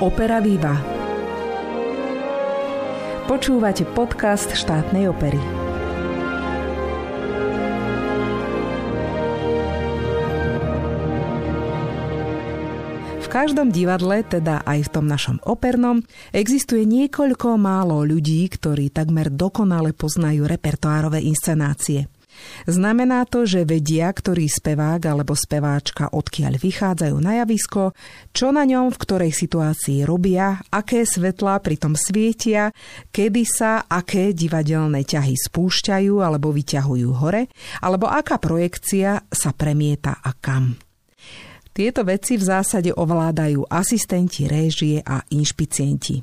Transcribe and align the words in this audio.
Opera 0.00 0.40
Viva. 0.40 0.80
Počúvate 3.28 3.84
podcast 3.84 4.48
štátnej 4.48 5.12
opery. 5.12 5.36
V 5.36 5.42
každom 13.28 13.68
divadle, 13.68 14.24
teda 14.24 14.64
aj 14.64 14.88
v 14.88 14.90
tom 14.96 15.04
našom 15.04 15.36
opernom, 15.44 16.00
existuje 16.32 16.88
niekoľko 16.88 17.60
málo 17.60 18.00
ľudí, 18.00 18.48
ktorí 18.48 18.88
takmer 18.88 19.28
dokonale 19.28 19.92
poznajú 19.92 20.48
repertoárové 20.48 21.20
inscenácie– 21.28 22.08
Znamená 22.68 23.24
to, 23.26 23.48
že 23.48 23.68
vedia, 23.68 24.10
ktorý 24.12 24.46
spevák 24.46 25.00
alebo 25.06 25.32
speváčka 25.32 26.12
odkiaľ 26.12 26.60
vychádzajú 26.60 27.16
na 27.18 27.40
javisko, 27.44 27.96
čo 28.30 28.52
na 28.52 28.68
ňom 28.68 28.92
v 28.92 29.00
ktorej 29.00 29.32
situácii 29.32 30.04
robia, 30.04 30.60
aké 30.68 31.08
svetlá 31.08 31.58
pritom 31.64 31.96
svietia, 31.96 32.74
kedy 33.10 33.42
sa 33.48 33.84
aké 33.86 34.36
divadelné 34.36 35.02
ťahy 35.06 35.34
spúšťajú 35.36 36.14
alebo 36.20 36.52
vyťahujú 36.52 37.10
hore, 37.16 37.48
alebo 37.80 38.06
aká 38.10 38.36
projekcia 38.36 39.24
sa 39.30 39.50
premieta 39.56 40.20
a 40.20 40.36
kam. 40.36 40.76
Tieto 41.70 42.02
veci 42.02 42.34
v 42.34 42.44
zásade 42.44 42.90
ovládajú 42.90 43.64
asistenti 43.70 44.50
réžie 44.50 44.98
a 45.00 45.22
inšpicienti. 45.30 46.18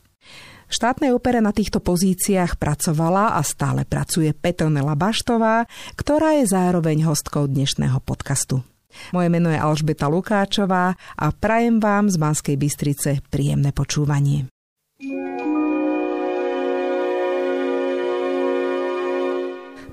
V 0.68 0.74
štátnej 0.76 1.16
opere 1.16 1.40
na 1.40 1.56
týchto 1.56 1.80
pozíciách 1.80 2.60
pracovala 2.60 3.40
a 3.40 3.42
stále 3.42 3.88
pracuje 3.88 4.36
Petronela 4.36 5.00
Baštová, 5.00 5.64
ktorá 5.96 6.44
je 6.44 6.52
zároveň 6.52 7.08
hostkou 7.08 7.48
dnešného 7.48 8.04
podcastu. 8.04 8.68
Moje 9.16 9.32
meno 9.32 9.48
je 9.48 9.56
Alžbeta 9.56 10.12
Lukáčová 10.12 11.00
a 11.16 11.26
prajem 11.32 11.80
vám 11.80 12.12
z 12.12 12.20
Banskej 12.20 12.56
Bystrice 12.60 13.24
príjemné 13.32 13.72
počúvanie. 13.72 14.52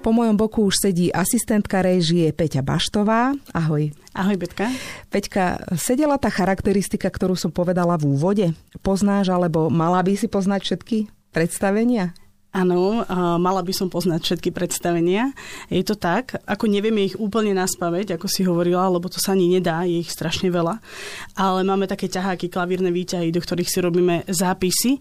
Po 0.05 0.13
mojom 0.13 0.37
boku 0.37 0.69
už 0.69 0.85
sedí 0.85 1.09
asistentka 1.09 1.81
režie 1.81 2.29
Peťa 2.29 2.61
Baštová. 2.61 3.33
Ahoj. 3.57 3.89
Ahoj, 4.13 4.37
Betka. 4.37 4.69
Peťka, 5.09 5.65
sedela 5.81 6.21
tá 6.21 6.29
charakteristika, 6.29 7.09
ktorú 7.09 7.33
som 7.41 7.49
povedala 7.49 7.97
v 7.97 8.13
úvode? 8.13 8.47
Poznáš, 8.85 9.33
alebo 9.33 9.73
mala 9.73 10.05
by 10.05 10.13
si 10.13 10.29
poznať 10.29 10.61
všetky 10.61 11.09
predstavenia? 11.33 12.13
Áno, 12.53 13.01
mala 13.41 13.65
by 13.65 13.73
som 13.73 13.89
poznať 13.89 14.21
všetky 14.29 14.53
predstavenia. 14.53 15.33
Je 15.73 15.81
to 15.81 15.97
tak, 15.97 16.37
ako 16.45 16.69
nevieme 16.69 17.09
ich 17.09 17.17
úplne 17.17 17.57
naspaveť, 17.57 18.21
ako 18.21 18.29
si 18.29 18.45
hovorila, 18.45 18.93
lebo 18.93 19.09
to 19.09 19.17
sa 19.17 19.33
ani 19.33 19.57
nedá, 19.57 19.89
je 19.89 20.05
ich 20.05 20.13
strašne 20.13 20.53
veľa. 20.53 20.85
Ale 21.33 21.65
máme 21.65 21.89
také 21.89 22.13
ťaháky, 22.13 22.53
klavírne 22.53 22.93
výťahy, 22.93 23.33
do 23.33 23.41
ktorých 23.41 23.73
si 23.73 23.81
robíme 23.81 24.29
zápisy 24.29 25.01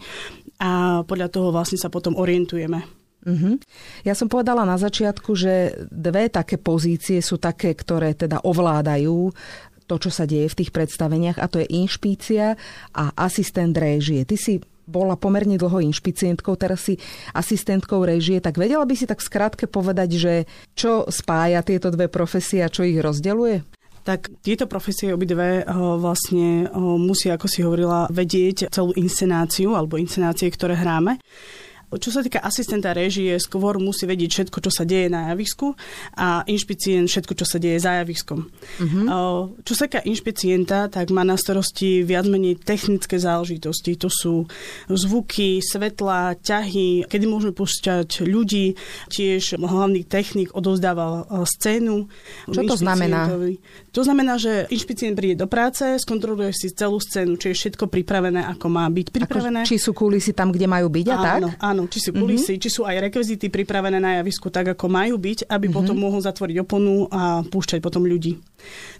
a 0.64 1.04
podľa 1.04 1.28
toho 1.28 1.52
vlastne 1.52 1.76
sa 1.76 1.92
potom 1.92 2.16
orientujeme. 2.16 3.03
Uh-huh. 3.24 3.56
Ja 4.04 4.14
som 4.14 4.28
povedala 4.28 4.68
na 4.68 4.76
začiatku, 4.76 5.32
že 5.34 5.88
dve 5.88 6.28
také 6.28 6.60
pozície 6.60 7.24
sú 7.24 7.40
také, 7.40 7.72
ktoré 7.72 8.14
teda 8.14 8.44
ovládajú 8.44 9.32
to, 9.88 9.96
čo 10.00 10.12
sa 10.12 10.24
deje 10.24 10.48
v 10.52 10.58
tých 10.64 10.72
predstaveniach 10.72 11.40
a 11.40 11.48
to 11.48 11.60
je 11.60 11.68
inšpícia 11.72 12.56
a 12.96 13.04
asistent 13.20 13.76
réžie. 13.76 14.24
Ty 14.24 14.36
si 14.40 14.64
bola 14.84 15.16
pomerne 15.16 15.56
dlho 15.56 15.80
inšpicientkou, 15.80 16.60
teraz 16.60 16.92
si 16.92 17.00
asistentkou 17.32 18.04
režie, 18.04 18.44
tak 18.44 18.60
vedela 18.60 18.84
by 18.84 18.96
si 18.96 19.08
tak 19.08 19.24
skrátke 19.24 19.68
povedať, 19.68 20.10
že 20.20 20.34
čo 20.76 21.08
spája 21.08 21.64
tieto 21.64 21.88
dve 21.88 22.12
profesie 22.12 22.60
a 22.60 22.72
čo 22.72 22.84
ich 22.84 23.00
rozdeluje? 23.00 23.64
tak 24.04 24.28
tieto 24.44 24.68
profesie 24.68 25.16
obidve 25.16 25.64
vlastne 25.96 26.68
musia, 27.00 27.40
ako 27.40 27.48
si 27.48 27.64
hovorila, 27.64 28.12
vedieť 28.12 28.68
celú 28.68 28.92
inscenáciu 29.00 29.80
alebo 29.80 29.96
inscenácie, 29.96 30.52
ktoré 30.52 30.76
hráme. 30.76 31.24
Čo 32.00 32.10
sa 32.10 32.22
týka 32.22 32.40
asistenta 32.40 32.94
režie, 32.94 33.36
skôr 33.38 33.78
musí 33.82 34.06
vedieť 34.08 34.32
všetko, 34.32 34.58
čo 34.64 34.72
sa 34.74 34.84
deje 34.86 35.10
na 35.10 35.34
javisku 35.34 35.76
a 36.18 36.42
inšpicient 36.46 37.10
všetko, 37.10 37.34
čo 37.38 37.46
sa 37.46 37.58
deje 37.60 37.78
za 37.82 38.02
javiskom. 38.02 38.48
Uh-huh. 38.50 39.52
Čo 39.62 39.74
sa 39.74 39.86
týka 39.90 40.02
inšpicienta, 40.06 40.88
tak 40.90 41.10
má 41.10 41.22
na 41.28 41.38
starosti 41.38 42.06
viac 42.06 42.26
menej 42.30 42.62
technické 42.62 43.18
záležitosti. 43.20 43.98
To 44.00 44.10
sú 44.10 44.48
zvuky, 44.88 45.60
svetla, 45.62 46.40
ťahy, 46.40 47.10
kedy 47.10 47.26
môžeme 47.28 47.54
pušťať 47.56 48.26
ľudí, 48.26 48.78
tiež 49.10 49.60
hlavný 49.60 50.06
technik 50.06 50.54
odovzdáva 50.54 51.26
scénu. 51.46 52.08
Čo 52.50 52.62
to 52.64 52.76
znamená? 52.78 53.30
To 53.94 54.02
znamená, 54.02 54.42
že 54.42 54.66
inšpicient 54.74 55.14
príde 55.14 55.38
do 55.38 55.48
práce, 55.50 55.86
skontroluje 56.02 56.50
si 56.54 56.74
celú 56.74 56.98
scénu, 56.98 57.38
či 57.38 57.54
je 57.54 57.60
všetko 57.60 57.86
pripravené, 57.90 58.42
ako 58.58 58.66
má 58.70 58.90
byť 58.90 59.08
pripravené. 59.14 59.62
Ako, 59.64 59.70
či 59.70 59.78
sú 59.78 59.94
kulisy 59.94 60.34
tam, 60.34 60.50
kde 60.50 60.66
majú 60.66 60.90
byť 60.90 61.08
a 61.10 61.16
áno, 61.16 61.24
tak? 61.24 61.40
Áno, 61.62 61.83
či 61.88 62.00
sú 62.04 62.12
kulisy, 62.16 62.56
mm-hmm. 62.56 62.64
či 62.64 62.70
sú 62.70 62.82
aj 62.84 63.10
rekvizity 63.10 63.48
pripravené 63.48 63.98
na 64.00 64.22
javisku 64.22 64.52
tak, 64.54 64.76
ako 64.76 64.86
majú 64.88 65.16
byť, 65.18 65.48
aby 65.48 65.68
mm-hmm. 65.68 65.78
potom 65.78 65.96
mohol 65.98 66.20
zatvoriť 66.24 66.58
oponu 66.64 67.08
a 67.10 67.42
púšťať 67.48 67.80
potom 67.84 68.04
ľudí. 68.06 68.40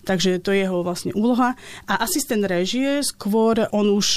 Takže 0.04 0.44
to 0.44 0.52
je 0.52 0.68
jeho 0.68 0.84
vlastne 0.84 1.16
úloha. 1.16 1.56
A 1.88 1.94
asistent 2.04 2.44
režie, 2.44 3.00
skôr 3.04 3.68
on 3.72 3.88
už 3.94 4.08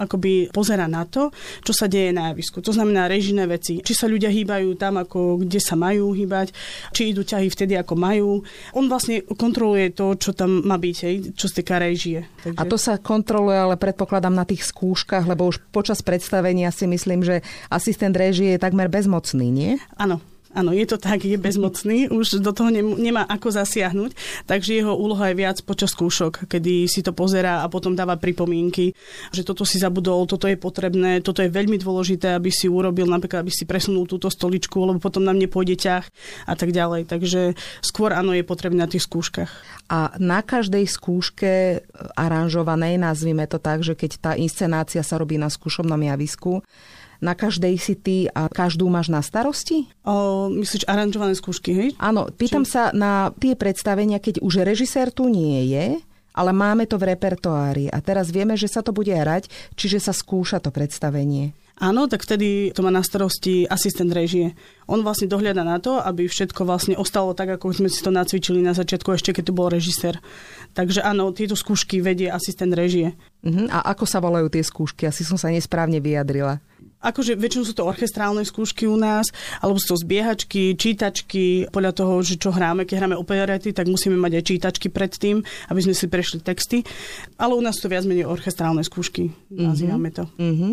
akoby 0.00 0.48
pozera 0.48 0.88
na 0.88 1.04
to, 1.04 1.28
čo 1.60 1.76
sa 1.76 1.84
deje 1.84 2.16
na 2.16 2.32
javisku. 2.32 2.64
To 2.64 2.72
znamená 2.72 3.04
režijné 3.06 3.44
veci. 3.44 3.84
Či 3.84 3.92
sa 3.92 4.06
ľudia 4.08 4.32
hýbajú 4.32 4.72
tam, 4.80 4.96
ako 4.96 5.44
kde 5.44 5.60
sa 5.60 5.76
majú 5.76 6.16
hýbať, 6.16 6.56
či 6.96 7.12
idú 7.12 7.20
ťahy 7.20 7.52
vtedy, 7.52 7.76
ako 7.76 7.94
majú. 8.00 8.40
On 8.72 8.84
vlastne 8.88 9.20
kontroluje 9.28 9.92
to, 9.92 10.16
čo 10.16 10.32
tam 10.32 10.64
má 10.64 10.80
byť, 10.80 10.96
hej, 11.04 11.14
čo 11.36 11.46
z 11.52 11.60
týka 11.60 11.76
režie. 11.76 12.24
Takže... 12.40 12.56
A 12.56 12.62
to 12.64 12.80
sa 12.80 12.96
kontroluje, 12.96 13.58
ale 13.60 13.76
predpokladám 13.76 14.32
na 14.32 14.48
tých 14.48 14.64
skúškach, 14.64 15.28
lebo 15.28 15.52
už 15.52 15.60
počas 15.68 16.00
predstavenia 16.00 16.72
si 16.72 16.88
myslím, 16.88 17.20
že 17.20 17.44
asistent 17.68 18.16
režie 18.16 18.56
je 18.56 18.62
takmer 18.62 18.88
bezmocný, 18.88 19.52
nie? 19.52 19.72
Áno, 20.00 20.24
Áno, 20.50 20.74
je 20.74 20.82
to 20.82 20.98
tak, 20.98 21.22
je 21.22 21.38
bezmocný, 21.38 22.10
už 22.10 22.42
do 22.42 22.50
toho 22.50 22.74
nemá 22.74 23.22
ako 23.22 23.54
zasiahnuť, 23.54 24.18
takže 24.50 24.82
jeho 24.82 24.98
úloha 24.98 25.30
je 25.30 25.38
viac 25.38 25.62
počas 25.62 25.94
skúšok, 25.94 26.50
kedy 26.50 26.90
si 26.90 27.06
to 27.06 27.14
pozerá 27.14 27.62
a 27.62 27.70
potom 27.70 27.94
dáva 27.94 28.18
pripomienky, 28.18 28.90
že 29.30 29.46
toto 29.46 29.62
si 29.62 29.78
zabudol, 29.78 30.26
toto 30.26 30.50
je 30.50 30.58
potrebné, 30.58 31.22
toto 31.22 31.46
je 31.46 31.54
veľmi 31.54 31.78
dôležité, 31.78 32.34
aby 32.34 32.50
si 32.50 32.66
urobil, 32.66 33.06
napríklad, 33.06 33.46
aby 33.46 33.54
si 33.54 33.62
presunul 33.62 34.10
túto 34.10 34.26
stoličku, 34.26 34.74
lebo 34.82 34.98
potom 34.98 35.22
na 35.22 35.30
mne 35.30 35.46
pôjde 35.46 35.86
ťah 35.86 36.04
a 36.50 36.54
tak 36.58 36.74
ďalej. 36.74 37.06
Takže 37.06 37.54
skôr 37.78 38.10
áno, 38.10 38.34
je 38.34 38.42
potrebné 38.42 38.82
na 38.82 38.90
tých 38.90 39.06
skúškach. 39.06 39.54
A 39.86 40.18
na 40.18 40.42
každej 40.42 40.82
skúške 40.90 41.86
aranžovanej, 42.18 42.98
nazvime 42.98 43.46
to 43.46 43.62
tak, 43.62 43.86
že 43.86 43.94
keď 43.94 44.10
tá 44.18 44.32
inscenácia 44.34 45.06
sa 45.06 45.14
robí 45.14 45.38
na 45.38 45.46
skúšobnom 45.46 46.02
javisku, 46.02 46.66
na 47.20 47.36
každej 47.36 47.76
si 47.76 47.94
ty 47.94 48.16
a 48.32 48.48
každú 48.48 48.88
máš 48.88 49.12
na 49.12 49.20
starosti? 49.20 49.86
O, 50.02 50.48
myslíš 50.50 50.88
aranžované 50.88 51.36
skúšky, 51.36 51.70
hej? 51.76 51.88
Áno, 52.00 52.28
pýtam 52.32 52.64
Či... 52.64 52.70
sa 52.72 52.82
na 52.96 53.30
tie 53.36 53.54
predstavenia, 53.54 54.18
keď 54.18 54.40
už 54.40 54.64
režisér 54.64 55.12
tu 55.12 55.28
nie 55.28 55.68
je, 55.68 56.00
ale 56.34 56.50
máme 56.56 56.88
to 56.88 56.96
v 56.96 57.12
repertoári 57.12 57.86
a 57.92 58.00
teraz 58.00 58.32
vieme, 58.32 58.56
že 58.56 58.72
sa 58.72 58.80
to 58.80 58.96
bude 58.96 59.12
hrať, 59.12 59.52
čiže 59.76 60.00
sa 60.00 60.16
skúša 60.16 60.64
to 60.64 60.72
predstavenie. 60.72 61.52
Áno, 61.80 62.04
tak 62.12 62.28
vtedy 62.28 62.76
to 62.76 62.84
má 62.84 62.92
na 62.92 63.00
starosti 63.00 63.64
asistent 63.64 64.12
režie. 64.12 64.52
On 64.84 65.00
vlastne 65.00 65.32
dohľada 65.32 65.64
na 65.64 65.80
to, 65.80 65.96
aby 65.96 66.28
všetko 66.28 66.68
vlastne 66.68 66.92
ostalo 66.92 67.32
tak, 67.32 67.56
ako 67.56 67.72
sme 67.72 67.88
si 67.88 68.04
to 68.04 68.12
nacvičili 68.12 68.60
na 68.60 68.76
začiatku, 68.76 69.16
ešte 69.16 69.32
keď 69.32 69.44
tu 69.48 69.52
bol 69.56 69.72
režisér. 69.72 70.20
Takže 70.76 71.00
áno, 71.00 71.32
tieto 71.32 71.56
skúšky 71.56 72.04
vedie 72.04 72.28
asistent 72.28 72.76
režie. 72.76 73.16
Uh-huh. 73.40 73.64
A 73.72 73.96
ako 73.96 74.04
sa 74.04 74.20
volajú 74.20 74.52
tie 74.52 74.60
skúšky? 74.60 75.08
Asi 75.08 75.24
som 75.24 75.40
sa 75.40 75.48
nesprávne 75.48 76.04
vyjadrila 76.04 76.60
akože 77.00 77.36
väčšinou 77.36 77.64
sú 77.64 77.74
to 77.74 77.88
orchestrálne 77.88 78.44
skúšky 78.44 78.84
u 78.84 78.96
nás, 78.96 79.32
alebo 79.64 79.80
sú 79.80 79.96
to 79.96 80.02
zbiehačky, 80.04 80.76
čítačky, 80.76 81.68
podľa 81.72 81.92
toho, 81.96 82.14
že 82.20 82.36
čo 82.36 82.52
hráme, 82.52 82.84
keď 82.84 82.96
hráme 83.04 83.16
operety, 83.16 83.72
tak 83.72 83.88
musíme 83.88 84.20
mať 84.20 84.32
aj 84.40 84.44
čítačky 84.44 84.88
predtým, 84.92 85.40
aby 85.72 85.80
sme 85.80 85.96
si 85.96 86.06
prešli 86.06 86.44
texty. 86.44 86.84
Ale 87.40 87.56
u 87.56 87.62
nás 87.64 87.80
sú 87.80 87.88
to 87.88 87.92
viac 87.92 88.04
menej 88.04 88.28
orchestrálne 88.28 88.84
skúšky, 88.84 89.32
mm-hmm. 89.32 89.64
nazývame 89.64 90.12
to. 90.12 90.28
Mm-hmm. 90.36 90.72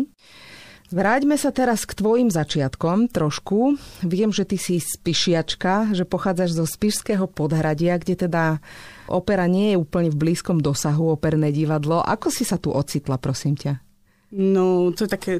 Vráťme 0.88 1.36
sa 1.36 1.52
teraz 1.52 1.84
k 1.84 1.92
tvojim 1.92 2.32
začiatkom 2.32 3.12
trošku. 3.12 3.76
Viem, 4.08 4.32
že 4.32 4.48
ty 4.48 4.56
si 4.56 4.80
spišiačka, 4.80 5.92
že 5.92 6.08
pochádzaš 6.08 6.56
zo 6.56 6.64
Spišského 6.64 7.28
podhradia, 7.28 8.00
kde 8.00 8.24
teda 8.24 8.64
opera 9.04 9.44
nie 9.44 9.76
je 9.76 9.80
úplne 9.84 10.08
v 10.08 10.16
blízkom 10.16 10.64
dosahu, 10.64 11.12
operné 11.12 11.52
divadlo. 11.52 12.00
Ako 12.00 12.32
si 12.32 12.48
sa 12.48 12.56
tu 12.56 12.72
ocitla, 12.72 13.20
prosím 13.20 13.60
ťa? 13.60 13.87
No, 14.28 14.92
to 14.92 15.08
je 15.08 15.10
také, 15.10 15.32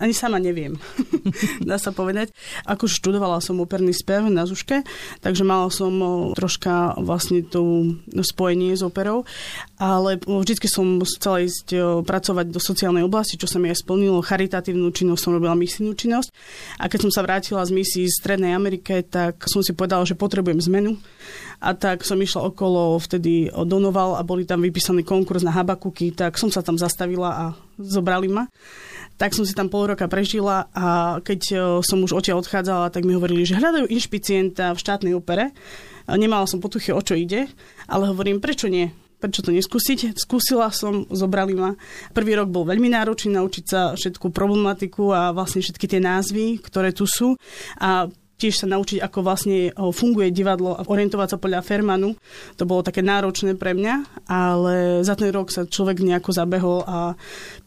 ani 0.00 0.16
sama 0.16 0.40
neviem, 0.40 0.80
dá 1.68 1.76
sa 1.76 1.92
povedať. 1.92 2.32
Ako 2.64 2.88
študovala 2.88 3.36
som 3.44 3.60
operný 3.60 3.92
spev 3.92 4.32
na 4.32 4.48
Zuške, 4.48 4.80
takže 5.20 5.44
mala 5.44 5.68
som 5.68 5.92
troška 6.32 6.96
vlastne 7.04 7.44
to 7.44 7.92
spojenie 8.24 8.72
s 8.72 8.80
operou, 8.80 9.28
ale 9.76 10.16
vždy 10.24 10.56
som 10.72 11.04
chcela 11.04 11.44
ísť 11.44 12.00
pracovať 12.00 12.48
do 12.48 12.56
sociálnej 12.56 13.04
oblasti, 13.04 13.36
čo 13.36 13.44
sa 13.44 13.60
mi 13.60 13.68
aj 13.68 13.84
splnilo. 13.84 14.24
Charitatívnu 14.24 14.88
činnosť 14.88 15.20
som 15.20 15.36
robila 15.36 15.52
misijnú 15.52 15.92
činnosť 15.92 16.32
a 16.80 16.88
keď 16.88 16.98
som 17.04 17.12
sa 17.12 17.20
vrátila 17.20 17.60
z 17.68 17.76
misií 17.76 18.08
z 18.08 18.24
Strednej 18.24 18.56
Amerike, 18.56 19.04
tak 19.04 19.44
som 19.52 19.60
si 19.60 19.76
povedala, 19.76 20.08
že 20.08 20.16
potrebujem 20.16 20.64
zmenu 20.64 20.96
a 21.60 21.76
tak 21.76 22.08
som 22.08 22.16
išla 22.16 22.48
okolo 22.48 22.96
vtedy 22.96 23.52
Donoval 23.52 24.16
a 24.16 24.24
boli 24.24 24.48
tam 24.48 24.64
vypísaný 24.64 25.04
konkurs 25.04 25.44
na 25.44 25.52
Habakuky, 25.52 26.16
tak 26.16 26.40
som 26.40 26.48
sa 26.48 26.64
tam 26.64 26.80
zastavila 26.80 27.30
a 27.36 27.44
zobrali 27.80 28.28
ma. 28.28 28.44
Tak 29.16 29.36
som 29.36 29.44
si 29.44 29.52
tam 29.52 29.68
pol 29.68 29.92
roka 29.92 30.08
prežila 30.08 30.68
a 30.72 31.18
keď 31.20 31.40
e, 31.50 31.56
som 31.84 32.00
už 32.00 32.16
odtiaľ 32.16 32.40
odchádzala, 32.40 32.92
tak 32.92 33.04
mi 33.04 33.12
hovorili, 33.12 33.44
že 33.44 33.60
hľadajú 33.60 33.88
inšpicienta 33.88 34.72
v 34.72 34.80
štátnej 34.80 35.12
opere. 35.12 35.52
Nemala 36.08 36.48
som 36.48 36.62
potuchy, 36.62 36.90
o 36.96 37.04
čo 37.04 37.14
ide, 37.14 37.48
ale 37.84 38.08
hovorím, 38.08 38.40
prečo 38.40 38.66
nie? 38.66 38.88
prečo 39.20 39.44
to 39.44 39.52
neskúsiť? 39.52 40.16
Skúsila 40.16 40.72
som, 40.72 41.04
zobrali 41.12 41.52
ma. 41.52 41.76
Prvý 42.16 42.32
rok 42.40 42.48
bol 42.48 42.64
veľmi 42.64 42.88
náročný 42.88 43.36
naučiť 43.36 43.64
sa 43.68 43.92
všetku 43.92 44.32
problematiku 44.32 45.12
a 45.12 45.36
vlastne 45.36 45.60
všetky 45.60 45.86
tie 45.86 46.00
názvy, 46.00 46.56
ktoré 46.64 46.96
tu 46.96 47.04
sú. 47.04 47.36
A 47.76 48.08
tiež 48.40 48.64
sa 48.64 48.66
naučiť, 48.66 49.04
ako 49.04 49.18
vlastne 49.20 49.68
funguje 49.76 50.32
divadlo 50.32 50.72
a 50.72 50.82
orientovať 50.88 51.36
sa 51.36 51.38
podľa 51.38 51.60
Fermanu. 51.60 52.16
To 52.56 52.64
bolo 52.64 52.80
také 52.80 53.04
náročné 53.04 53.60
pre 53.60 53.76
mňa, 53.76 54.24
ale 54.24 55.04
za 55.04 55.12
ten 55.12 55.28
rok 55.28 55.52
sa 55.52 55.68
človek 55.68 56.00
nejako 56.00 56.32
zabehol 56.32 56.80
a 56.88 57.12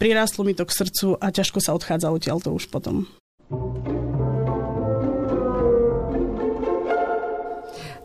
prirástlo 0.01 0.41
mi 0.41 0.57
to 0.57 0.65
k 0.65 0.73
srdcu 0.73 1.21
a 1.21 1.29
ťažko 1.29 1.61
sa 1.61 1.77
odchádza 1.77 2.09
odtiaľ 2.09 2.41
to 2.41 2.49
už 2.49 2.73
potom. 2.73 3.05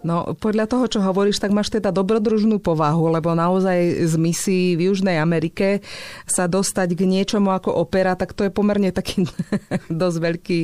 No 0.09 0.33
podľa 0.33 0.65
toho, 0.65 0.89
čo 0.89 1.05
hovoríš, 1.05 1.37
tak 1.37 1.53
máš 1.53 1.69
teda 1.69 1.93
dobrodružnú 1.93 2.65
povahu, 2.65 3.13
lebo 3.13 3.37
naozaj 3.37 4.09
z 4.09 4.15
misií 4.17 4.73
v 4.73 4.89
Južnej 4.89 5.21
Amerike 5.21 5.85
sa 6.25 6.49
dostať 6.49 6.97
k 6.97 7.05
niečomu 7.05 7.53
ako 7.53 7.77
opera, 7.77 8.17
tak 8.17 8.33
to 8.33 8.49
je 8.49 8.53
pomerne 8.53 8.89
taký 8.89 9.29
dosť 9.93 10.19
veľký 10.25 10.61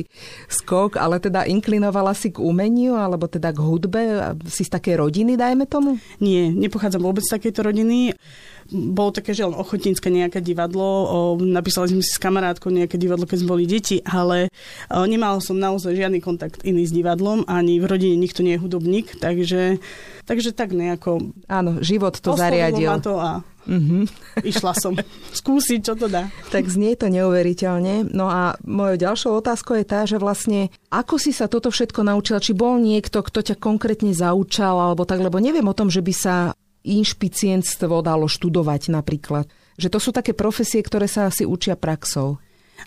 skok, 0.49 0.97
ale 0.97 1.21
teda 1.21 1.45
inklinovala 1.45 2.17
si 2.17 2.33
k 2.33 2.41
umeniu, 2.41 2.97
alebo 2.97 3.29
teda 3.29 3.53
k 3.53 3.61
hudbe? 3.61 4.01
Si 4.49 4.65
z 4.65 4.73
takej 4.73 5.05
rodiny, 5.05 5.37
dajme 5.37 5.69
tomu? 5.69 6.01
Nie, 6.17 6.49
nepochádzam 6.49 7.05
vôbec 7.05 7.21
z 7.21 7.37
takejto 7.37 7.69
rodiny 7.69 8.17
bolo 8.71 9.13
také, 9.13 9.37
že 9.37 9.45
len 9.45 9.53
ochotnícke 9.53 10.09
nejaké 10.09 10.41
divadlo, 10.41 10.83
o, 10.83 11.17
napísali 11.37 11.93
sme 11.93 12.01
si 12.01 12.17
s 12.17 12.21
kamarátkou 12.21 12.73
nejaké 12.73 12.97
divadlo, 12.97 13.29
keď 13.29 13.45
sme 13.45 13.53
boli 13.53 13.65
deti, 13.69 14.01
ale 14.01 14.49
o, 14.89 15.05
nemal 15.05 15.37
som 15.41 15.57
naozaj 15.57 15.93
žiadny 15.93 16.17
kontakt 16.21 16.65
iný 16.65 16.85
s 16.85 16.93
divadlom, 16.93 17.45
ani 17.45 17.77
v 17.77 17.85
rodine 17.85 18.17
nikto 18.17 18.41
nie 18.41 18.57
je 18.57 18.63
hudobník, 18.65 19.21
takže, 19.21 19.77
takže 20.25 20.49
tak 20.53 20.73
nejako... 20.73 21.35
Áno, 21.45 21.81
život 21.85 22.17
to 22.17 22.33
zariadil. 22.33 22.89
ma 22.89 22.97
to 22.97 23.15
a 23.21 23.31
Mm-hmm. 23.65 24.03
Išla 24.45 24.77
som 24.77 24.93
skúsiť, 25.41 25.79
čo 25.81 25.93
to 25.97 26.05
dá. 26.05 26.29
Tak 26.53 26.69
znie 26.69 26.93
to 26.93 27.09
neuveriteľne. 27.09 28.13
No 28.13 28.29
a 28.29 28.53
mojou 28.61 28.97
ďalšou 28.97 29.41
otázkou 29.41 29.81
je 29.81 29.85
tá, 29.85 30.05
že 30.05 30.21
vlastne 30.21 30.69
ako 30.93 31.17
si 31.17 31.33
sa 31.33 31.49
toto 31.49 31.73
všetko 31.73 32.05
naučila? 32.05 32.37
Či 32.37 32.53
bol 32.53 32.77
niekto, 32.77 33.25
kto 33.25 33.41
ťa 33.41 33.55
konkrétne 33.57 34.13
zaučal, 34.13 34.77
alebo 34.77 35.03
tak, 35.03 35.21
lebo 35.21 35.41
neviem 35.41 35.65
o 35.65 35.77
tom, 35.77 35.89
že 35.89 36.05
by 36.05 36.13
sa 36.13 36.53
inšpicientstvo 36.85 38.05
dalo 38.05 38.29
študovať 38.29 38.93
napríklad. 38.93 39.49
Že 39.75 39.87
to 39.91 39.99
sú 39.99 40.09
také 40.15 40.31
profesie, 40.31 40.79
ktoré 40.79 41.09
sa 41.09 41.27
asi 41.27 41.43
učia 41.43 41.75
praxou. 41.75 42.39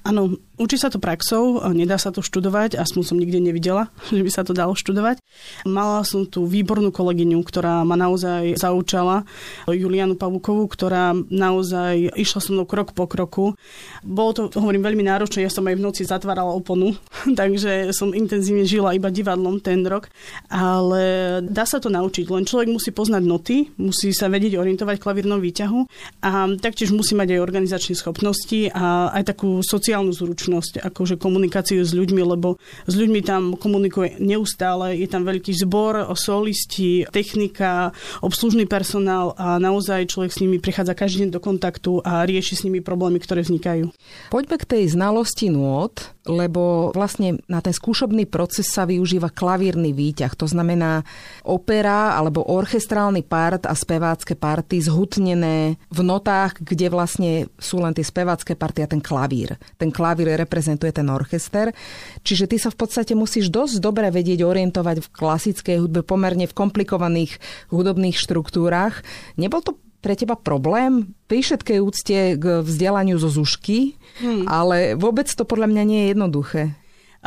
Áno, 0.07 0.39
Učí 0.59 0.75
sa 0.75 0.91
to 0.91 0.99
praxou, 0.99 1.63
nedá 1.71 2.03
sa 2.03 2.11
to 2.11 2.19
študovať, 2.19 2.75
aspoň 2.75 3.03
som 3.07 3.15
nikde 3.15 3.39
nevidela, 3.39 3.95
že 4.11 4.27
by 4.27 4.31
sa 4.35 4.43
to 4.43 4.51
dalo 4.51 4.75
študovať. 4.75 5.23
Mala 5.63 6.03
som 6.03 6.27
tu 6.27 6.51
výbornú 6.51 6.91
kolegyňu, 6.91 7.39
ktorá 7.47 7.87
ma 7.87 7.95
naozaj 7.95 8.59
zaučala, 8.59 9.23
Julianu 9.71 10.19
Pavukovú, 10.19 10.67
ktorá 10.67 11.15
naozaj 11.15 12.11
išla 12.19 12.43
so 12.43 12.51
mnou 12.51 12.67
krok 12.67 12.91
po 12.91 13.07
kroku. 13.07 13.55
Bolo 14.03 14.31
to, 14.35 14.43
hovorím, 14.59 14.83
veľmi 14.83 15.07
náročné, 15.07 15.47
ja 15.47 15.53
som 15.53 15.63
aj 15.63 15.79
v 15.79 15.85
noci 15.87 16.03
zatvárala 16.03 16.51
oponu, 16.51 16.99
takže 17.39 17.95
som 17.95 18.11
intenzívne 18.11 18.67
žila 18.67 18.99
iba 18.99 19.15
divadlom 19.15 19.63
ten 19.63 19.87
rok, 19.87 20.11
ale 20.51 21.39
dá 21.47 21.63
sa 21.71 21.79
to 21.79 21.87
naučiť, 21.87 22.27
len 22.35 22.43
človek 22.43 22.67
musí 22.67 22.91
poznať 22.91 23.23
noty, 23.23 23.57
musí 23.79 24.11
sa 24.11 24.27
vedieť 24.27 24.59
orientovať 24.59 24.99
v 24.99 25.05
klavírnom 25.07 25.39
výťahu 25.39 25.81
a 26.27 26.51
taktiež 26.59 26.91
musí 26.91 27.15
mať 27.15 27.39
aj 27.39 27.45
organizačné 27.47 27.95
schopnosti 27.95 28.75
a 28.75 29.15
aj 29.15 29.23
takú 29.23 29.63
sociálnu 29.63 30.11
zručnosť 30.11 30.48
zručnosť, 30.49 30.81
akože 30.81 31.21
komunikáciu 31.21 31.85
s 31.85 31.93
ľuďmi, 31.93 32.25
lebo 32.25 32.57
s 32.89 32.95
ľuďmi 32.97 33.21
tam 33.21 33.53
komunikuje 33.53 34.17
neustále, 34.17 34.97
je 34.97 35.05
tam 35.05 35.29
veľký 35.29 35.53
zbor, 35.53 36.09
solisti, 36.17 37.05
technika, 37.13 37.93
obslužný 38.25 38.65
personál 38.65 39.37
a 39.37 39.61
naozaj 39.61 40.09
človek 40.09 40.33
s 40.33 40.41
nimi 40.41 40.57
prichádza 40.57 40.97
každý 40.97 41.29
deň 41.29 41.31
do 41.37 41.41
kontaktu 41.45 42.01
a 42.01 42.25
rieši 42.25 42.55
s 42.57 42.65
nimi 42.65 42.81
problémy, 42.81 43.21
ktoré 43.21 43.45
vznikajú. 43.45 43.93
Poďme 44.33 44.57
k 44.57 44.65
tej 44.65 44.85
znalosti 44.97 45.53
nôd, 45.53 46.01
lebo 46.25 46.93
vlastne 46.97 47.41
na 47.49 47.61
ten 47.61 47.73
skúšobný 47.73 48.25
proces 48.29 48.69
sa 48.69 48.89
využíva 48.89 49.33
klavírny 49.33 49.93
výťah. 49.93 50.33
To 50.37 50.49
znamená 50.49 51.05
opera 51.45 52.17
alebo 52.17 52.45
orchestrálny 52.45 53.25
part 53.25 53.65
a 53.65 53.73
spevácké 53.73 54.37
party 54.37 54.85
zhutnené 54.85 55.81
v 55.89 56.01
notách, 56.05 56.61
kde 56.61 56.93
vlastne 56.93 57.31
sú 57.57 57.81
len 57.81 57.97
tie 57.97 58.05
spevácké 58.05 58.53
party 58.57 58.85
a 58.85 58.91
ten 58.91 59.01
klavír. 59.01 59.57
Ten 59.81 59.89
klavír 59.89 60.38
reprezentuje 60.39 60.95
ten 60.95 61.11
orchester. 61.11 61.75
Čiže 62.23 62.47
ty 62.47 62.57
sa 62.63 62.71
v 62.71 62.79
podstate 62.79 63.19
musíš 63.19 63.51
dosť 63.51 63.83
dobre 63.83 64.07
vedieť 64.15 64.47
orientovať 64.47 65.03
v 65.03 65.13
klasickej 65.13 65.77
hudbe, 65.83 66.01
pomerne 66.07 66.47
v 66.47 66.57
komplikovaných 66.57 67.43
hudobných 67.75 68.15
štruktúrach. 68.15 69.03
Nebol 69.35 69.61
to 69.61 69.75
pre 69.99 70.15
teba 70.15 70.39
problém 70.39 71.11
pri 71.27 71.43
všetkej 71.43 71.79
úcte 71.83 72.19
k 72.39 72.45
vzdelaniu 72.63 73.19
zo 73.19 73.29
zušky, 73.29 73.99
hmm. 74.23 74.47
ale 74.47 74.95
vôbec 74.95 75.27
to 75.27 75.43
podľa 75.43 75.75
mňa 75.75 75.83
nie 75.83 76.01
je 76.07 76.11
jednoduché. 76.15 76.63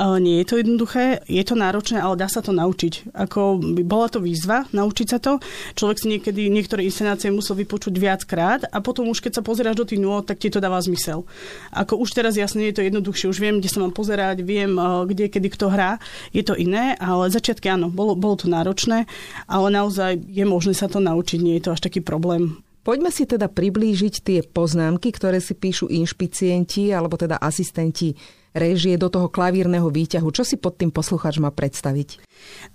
Nie 0.01 0.41
je 0.41 0.49
to 0.49 0.55
jednoduché, 0.57 1.21
je 1.29 1.43
to 1.45 1.53
náročné, 1.53 2.01
ale 2.01 2.17
dá 2.17 2.25
sa 2.25 2.41
to 2.41 2.49
naučiť. 2.49 3.13
Ako 3.13 3.61
bola 3.85 4.09
to 4.09 4.17
výzva 4.17 4.65
naučiť 4.73 5.07
sa 5.13 5.21
to. 5.21 5.37
Človek 5.77 5.97
si 6.01 6.07
niekedy 6.09 6.49
niektoré 6.49 6.81
inscenácie 6.81 7.29
musel 7.29 7.53
vypočuť 7.61 7.93
viackrát 8.01 8.65
a 8.65 8.81
potom 8.81 9.13
už 9.13 9.21
keď 9.21 9.37
sa 9.37 9.45
pozeráš 9.45 9.77
do 9.77 9.85
tých 9.85 10.01
nôd, 10.01 10.25
tak 10.25 10.41
ti 10.41 10.49
to 10.49 10.57
dáva 10.57 10.81
zmysel. 10.81 11.29
Ako 11.69 12.01
už 12.01 12.17
teraz 12.17 12.33
jasne 12.33 12.65
je 12.73 12.81
to 12.81 12.81
jednoduchšie, 12.81 13.29
už 13.29 13.37
viem, 13.37 13.61
kde 13.61 13.69
sa 13.69 13.77
mám 13.77 13.93
pozerať, 13.93 14.41
viem, 14.41 14.73
kde, 15.05 15.29
kedy 15.29 15.47
kto 15.53 15.69
hrá. 15.69 16.01
Je 16.33 16.41
to 16.41 16.57
iné, 16.57 16.97
ale 16.97 17.29
začiatky 17.29 17.69
áno, 17.69 17.93
bolo, 17.93 18.17
bolo 18.17 18.41
to 18.41 18.49
náročné, 18.49 19.05
ale 19.45 19.67
naozaj 19.69 20.17
je 20.17 20.45
možné 20.49 20.73
sa 20.73 20.89
to 20.89 20.97
naučiť, 20.97 21.37
nie 21.37 21.61
je 21.61 21.69
to 21.69 21.77
až 21.77 21.85
taký 21.85 22.01
problém. 22.01 22.57
Poďme 22.81 23.13
si 23.13 23.29
teda 23.29 23.45
priblížiť 23.45 24.13
tie 24.25 24.39
poznámky, 24.41 25.13
ktoré 25.13 25.37
si 25.37 25.53
píšu 25.53 25.93
inšpicienti 25.93 26.89
alebo 26.89 27.13
teda 27.13 27.37
asistenti 27.37 28.17
režie 28.51 28.99
do 28.99 29.07
toho 29.07 29.31
klavírneho 29.31 29.87
výťahu. 29.87 30.27
Čo 30.31 30.43
si 30.43 30.55
pod 30.59 30.75
tým 30.75 30.91
poslucháč 30.91 31.39
má 31.39 31.51
predstaviť? 31.51 32.19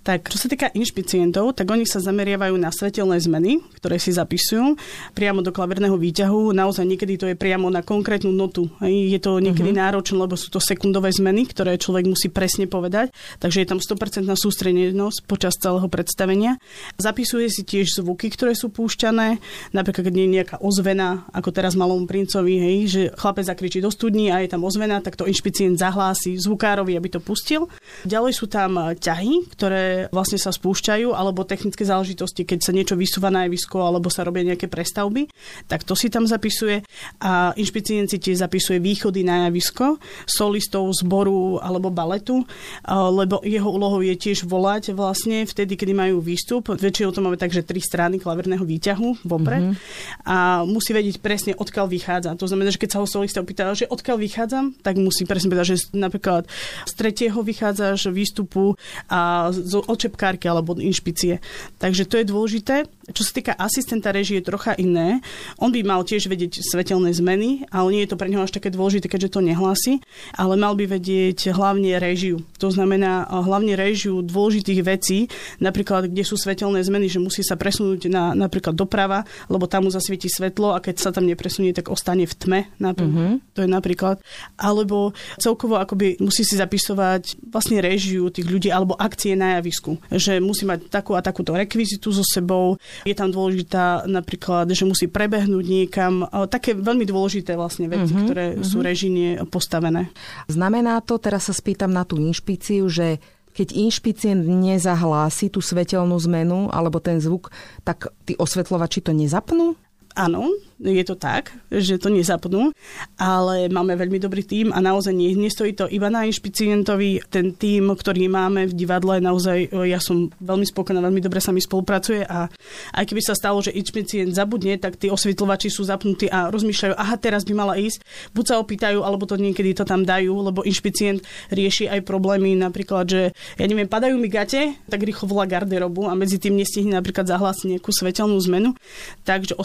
Tak, 0.01 0.31
čo 0.31 0.39
sa 0.39 0.47
týka 0.47 0.71
inšpicientov, 0.71 1.53
tak 1.53 1.67
oni 1.67 1.83
sa 1.83 1.99
zameriavajú 1.99 2.55
na 2.55 2.71
svetelné 2.71 3.19
zmeny, 3.19 3.59
ktoré 3.77 3.99
si 3.99 4.15
zapisujú 4.15 4.79
priamo 5.11 5.43
do 5.43 5.51
klavírneho 5.51 5.99
výťahu. 5.99 6.55
Naozaj 6.55 6.85
niekedy 6.87 7.13
to 7.19 7.25
je 7.27 7.35
priamo 7.35 7.67
na 7.67 7.83
konkrétnu 7.83 8.31
notu. 8.31 8.71
Je 8.81 9.19
to 9.19 9.43
niekedy 9.43 9.75
uh-huh. 9.75 9.83
náročné, 9.83 10.15
lebo 10.17 10.39
sú 10.39 10.47
to 10.47 10.63
sekundové 10.63 11.11
zmeny, 11.11 11.45
ktoré 11.45 11.75
človek 11.75 12.07
musí 12.07 12.31
presne 12.31 12.65
povedať. 12.65 13.11
Takže 13.43 13.61
je 13.63 13.67
tam 13.67 13.79
100% 13.83 14.31
sústredenosť 14.31 15.27
počas 15.27 15.59
celého 15.59 15.85
predstavenia. 15.91 16.55
Zapisuje 16.95 17.51
si 17.51 17.67
tiež 17.67 17.99
zvuky, 17.99 18.31
ktoré 18.31 18.55
sú 18.55 18.71
púšťané. 18.71 19.43
Napríklad, 19.75 20.07
keď 20.07 20.15
je 20.15 20.27
nejaká 20.31 20.55
ozvena, 20.63 21.27
ako 21.35 21.51
teraz 21.51 21.75
malom 21.75 22.07
princovi, 22.07 22.55
hej, 22.55 22.77
že 22.87 23.01
chlapec 23.19 23.43
zakričí 23.43 23.83
do 23.83 23.91
studní 23.91 24.31
a 24.31 24.39
je 24.39 24.47
tam 24.47 24.63
ozvena, 24.63 25.03
tak 25.03 25.19
to 25.19 25.27
inšpicient 25.27 25.66
zahlási 25.75 26.37
zvukárovi, 26.37 26.95
aby 26.95 27.09
to 27.11 27.19
pustil. 27.19 27.67
Ďalej 28.05 28.37
sú 28.37 28.45
tam 28.47 28.95
ťahy, 28.95 29.49
ktoré 29.51 30.07
vlastne 30.13 30.37
sa 30.37 30.53
spúšťajú, 30.53 31.11
alebo 31.11 31.43
technické 31.43 31.83
záležitosti, 31.83 32.45
keď 32.45 32.59
sa 32.61 32.71
niečo 32.71 32.93
vysúva 32.93 33.33
na 33.33 33.49
javisko, 33.49 33.81
alebo 33.81 34.07
sa 34.13 34.21
robia 34.21 34.45
nejaké 34.45 34.69
prestavby, 34.69 35.27
tak 35.65 35.81
to 35.81 35.97
si 35.97 36.13
tam 36.13 36.29
zapisuje. 36.29 36.85
A 37.19 37.57
inšpicient 37.57 38.13
si 38.13 38.21
tiež 38.21 38.45
zapisuje 38.45 38.77
východy 38.77 39.25
na 39.25 39.49
javisko 39.49 39.97
solistov 40.29 40.93
zboru 40.93 41.57
alebo 41.57 41.89
baletu, 41.89 42.45
lebo 42.87 43.41
jeho 43.41 43.73
úlohou 43.73 44.05
je 44.05 44.13
tiež 44.13 44.45
volať 44.45 44.93
vlastne 44.93 45.47
vtedy, 45.47 45.73
kedy 45.73 45.97
majú 45.97 46.21
výstup. 46.21 46.69
Väčšinou 46.69 47.09
to 47.15 47.23
máme 47.25 47.39
tak, 47.39 47.49
že 47.49 47.65
tri 47.65 47.81
strany 47.81 48.19
klaverného 48.21 48.61
výťahu 48.61 49.25
vopred 49.25 49.73
mm-hmm. 49.73 50.27
a 50.27 50.61
musí 50.67 50.91
vedieť 50.91 51.23
presne, 51.23 51.57
odkiaľ 51.57 51.89
vychádza. 51.89 52.35
To 52.35 52.45
znamená, 52.45 52.69
že 52.69 52.77
keď 52.77 52.89
sa 52.93 52.99
ho 52.99 53.07
solista 53.07 53.39
opýta, 53.39 53.71
že 53.71 53.87
odkiaľ 53.87 54.17
vychádzam, 54.19 54.65
tak 54.83 54.99
musí 54.99 55.23
presne 55.23 55.49
povedať, 55.57 55.73
že 55.73 55.97
napríklad 55.97 56.43
z 56.85 56.93
tretieho 56.93 57.41
vychádzaš 57.41 58.13
výstupu 58.13 58.77
a 59.09 59.49
z 59.49 59.73
očepkárky 59.73 60.45
alebo 60.45 60.77
inšpicie. 60.77 61.41
Takže 61.81 62.05
to 62.05 62.21
je 62.21 62.25
dôležité. 62.29 62.75
Čo 63.07 63.23
sa 63.23 63.31
týka 63.31 63.53
asistenta 63.55 64.11
režie, 64.11 64.43
je 64.43 64.49
trocha 64.51 64.75
iné. 64.75 65.23
On 65.63 65.71
by 65.71 65.79
mal 65.79 66.03
tiež 66.03 66.27
vedieť 66.27 66.59
svetelné 66.59 67.15
zmeny, 67.15 67.63
ale 67.71 67.87
nie 67.95 68.01
je 68.03 68.11
to 68.11 68.19
pre 68.19 68.27
neho 68.27 68.43
až 68.43 68.51
také 68.51 68.67
dôležité, 68.67 69.07
keďže 69.07 69.39
to 69.39 69.39
nehlási, 69.39 70.03
ale 70.35 70.59
mal 70.59 70.75
by 70.75 70.83
vedieť 70.83 71.55
hlavne 71.55 71.95
režiu. 72.03 72.43
To 72.59 72.67
znamená 72.67 73.23
hlavne 73.31 73.79
režiu 73.79 74.19
dôležitých 74.19 74.81
vecí, 74.83 75.31
napríklad 75.63 76.11
kde 76.11 76.23
sú 76.27 76.35
svetelné 76.35 76.83
zmeny, 76.83 77.07
že 77.07 77.23
musí 77.23 77.47
sa 77.47 77.55
presunúť 77.55 78.11
na 78.11 78.35
napríklad 78.35 78.75
doprava, 78.75 79.23
lebo 79.47 79.71
tam 79.71 79.87
mu 79.87 79.91
zasvieti 79.93 80.27
svetlo 80.27 80.75
a 80.75 80.83
keď 80.83 80.95
sa 80.99 81.09
tam 81.15 81.23
nepresunie, 81.23 81.71
tak 81.71 81.87
ostane 81.87 82.27
v 82.27 82.35
tme. 82.35 82.59
Napríklad. 82.77 83.07
Mm-hmm. 83.07 83.55
To 83.55 83.59
je 83.63 83.69
napríklad. 83.69 84.15
Alebo 84.59 85.15
celkovo 85.39 85.79
akoby 85.79 86.19
musí 86.19 86.43
si 86.43 86.59
zapisovať 86.59 87.39
vlastne 87.47 87.79
režiu 87.79 88.27
tých 88.27 88.47
ľudí 88.51 88.69
alebo 88.69 88.99
akcie 88.99 89.33
na 89.33 89.57
javisku. 89.57 89.95
Že 90.11 90.43
musí 90.43 90.67
mať 90.67 90.91
takú 90.91 91.15
a 91.15 91.23
takúto 91.23 91.55
rekvizitu 91.55 92.11
so 92.11 92.25
sebou, 92.25 92.75
je 93.03 93.15
tam 93.17 93.29
dôležitá 93.29 94.07
napríklad, 94.07 94.71
že 94.71 94.87
musí 94.87 95.11
prebehnúť 95.11 95.65
niekam. 95.67 96.25
Také 96.47 96.73
veľmi 96.73 97.03
dôležité 97.03 97.53
vlastne 97.59 97.91
veci, 97.91 98.15
uh-huh, 98.15 98.23
ktoré 98.25 98.45
uh-huh. 98.55 98.65
sú 98.65 98.79
režine 98.79 99.43
postavené. 99.51 100.09
Znamená 100.47 101.03
to, 101.03 101.19
teraz 101.19 101.51
sa 101.51 101.53
spýtam 101.53 101.91
na 101.93 102.07
tú 102.07 102.17
inšpíciu, 102.17 102.87
že 102.87 103.21
keď 103.57 103.73
inšpicient 103.73 104.45
nezahlási 104.45 105.49
tú 105.49 105.65
svetelnú 105.65 106.13
zmenu 106.29 106.69
alebo 106.69 107.01
ten 107.01 107.17
zvuk, 107.17 107.49
tak 107.81 108.13
tí 108.21 108.37
osvetľovači 108.37 109.01
to 109.01 109.17
nezapnú? 109.17 109.73
Áno, 110.17 110.49
je 110.81 111.05
to 111.05 111.13
tak, 111.13 111.53
že 111.69 112.01
to 112.01 112.09
nezapnú, 112.09 112.73
ale 113.21 113.69
máme 113.69 113.93
veľmi 113.93 114.17
dobrý 114.17 114.41
tím 114.41 114.73
a 114.73 114.81
naozaj 114.81 115.13
nie, 115.13 115.37
nestojí 115.37 115.77
to 115.77 115.85
iba 115.85 116.09
na 116.09 116.25
inšpicientovi. 116.25 117.21
Ten 117.29 117.53
tím, 117.53 117.93
ktorý 117.93 118.25
máme 118.25 118.65
v 118.65 118.73
divadle, 118.73 119.21
naozaj 119.21 119.69
ja 119.85 120.01
som 120.01 120.33
veľmi 120.41 120.65
spokojná, 120.65 121.05
veľmi 121.05 121.21
dobre 121.21 121.37
sa 121.37 121.53
mi 121.53 121.61
spolupracuje 121.61 122.25
a 122.25 122.49
aj 122.97 123.03
keby 123.05 123.21
sa 123.21 123.37
stalo, 123.37 123.61
že 123.61 123.77
inšpicient 123.77 124.33
zabudne, 124.33 124.81
tak 124.81 124.97
tí 124.97 125.13
osvetľovači 125.13 125.69
sú 125.69 125.85
zapnutí 125.85 126.33
a 126.33 126.49
rozmýšľajú, 126.49 126.97
aha, 126.97 127.15
teraz 127.21 127.45
by 127.45 127.53
mala 127.53 127.77
ísť, 127.77 128.01
buď 128.33 128.45
sa 128.49 128.55
opýtajú, 128.57 129.05
alebo 129.05 129.29
to 129.29 129.37
niekedy 129.37 129.77
to 129.77 129.85
tam 129.85 130.01
dajú, 130.01 130.33
lebo 130.33 130.65
inšpicient 130.65 131.21
rieši 131.53 131.93
aj 131.93 132.01
problémy, 132.09 132.57
napríklad, 132.57 133.05
že 133.05 133.21
ja 133.57 133.65
neviem, 133.69 133.85
padajú 133.85 134.17
mi 134.17 134.33
gate, 134.33 134.81
tak 134.89 135.05
rýchlo 135.05 135.29
volá 135.29 135.45
garderobu 135.45 136.09
a 136.09 136.17
medzi 136.17 136.41
tým 136.41 136.57
nestihne 136.57 136.97
napríklad 136.97 137.29
zahlásiť 137.29 137.77
nejakú 137.77 137.93
svetelnú 137.93 138.37
zmenu. 138.49 138.73
Takže 139.21 139.57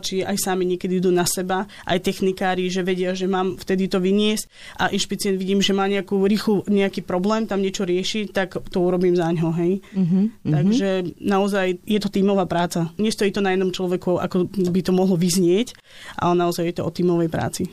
osvetľovači 0.00 0.24
aj 0.24 0.36
sami 0.40 0.64
niekedy 0.64 0.98
idú 0.98 1.12
na 1.12 1.28
seba, 1.28 1.68
aj 1.84 2.00
technikári, 2.00 2.72
že 2.72 2.80
vedia, 2.80 3.12
že 3.12 3.28
mám 3.28 3.60
vtedy 3.60 3.86
to 3.86 4.00
vyniesť 4.00 4.48
a 4.80 4.88
inšpicient 4.88 5.36
vidím, 5.36 5.60
že 5.60 5.76
má 5.76 5.84
nejakú 5.86 6.16
rýchlu, 6.24 6.64
nejaký 6.66 7.04
problém, 7.04 7.44
tam 7.44 7.60
niečo 7.60 7.84
rieši, 7.84 8.32
tak 8.32 8.56
to 8.72 8.78
urobím 8.80 9.14
za 9.14 9.28
ňo, 9.28 9.52
hej. 9.60 9.72
Uh-huh, 9.92 10.32
Takže 10.42 11.20
naozaj 11.20 11.84
je 11.84 11.98
to 12.00 12.08
tímová 12.08 12.48
práca. 12.48 12.88
Nestojí 12.96 13.30
to 13.30 13.44
na 13.44 13.52
jednom 13.52 13.70
človeku, 13.70 14.16
ako 14.16 14.48
by 14.48 14.80
to 14.80 14.92
mohlo 14.96 15.20
vyznieť, 15.20 15.76
ale 16.16 16.34
naozaj 16.40 16.64
je 16.72 16.74
to 16.80 16.82
o 16.88 16.90
tímovej 16.90 17.28
práci. 17.28 17.68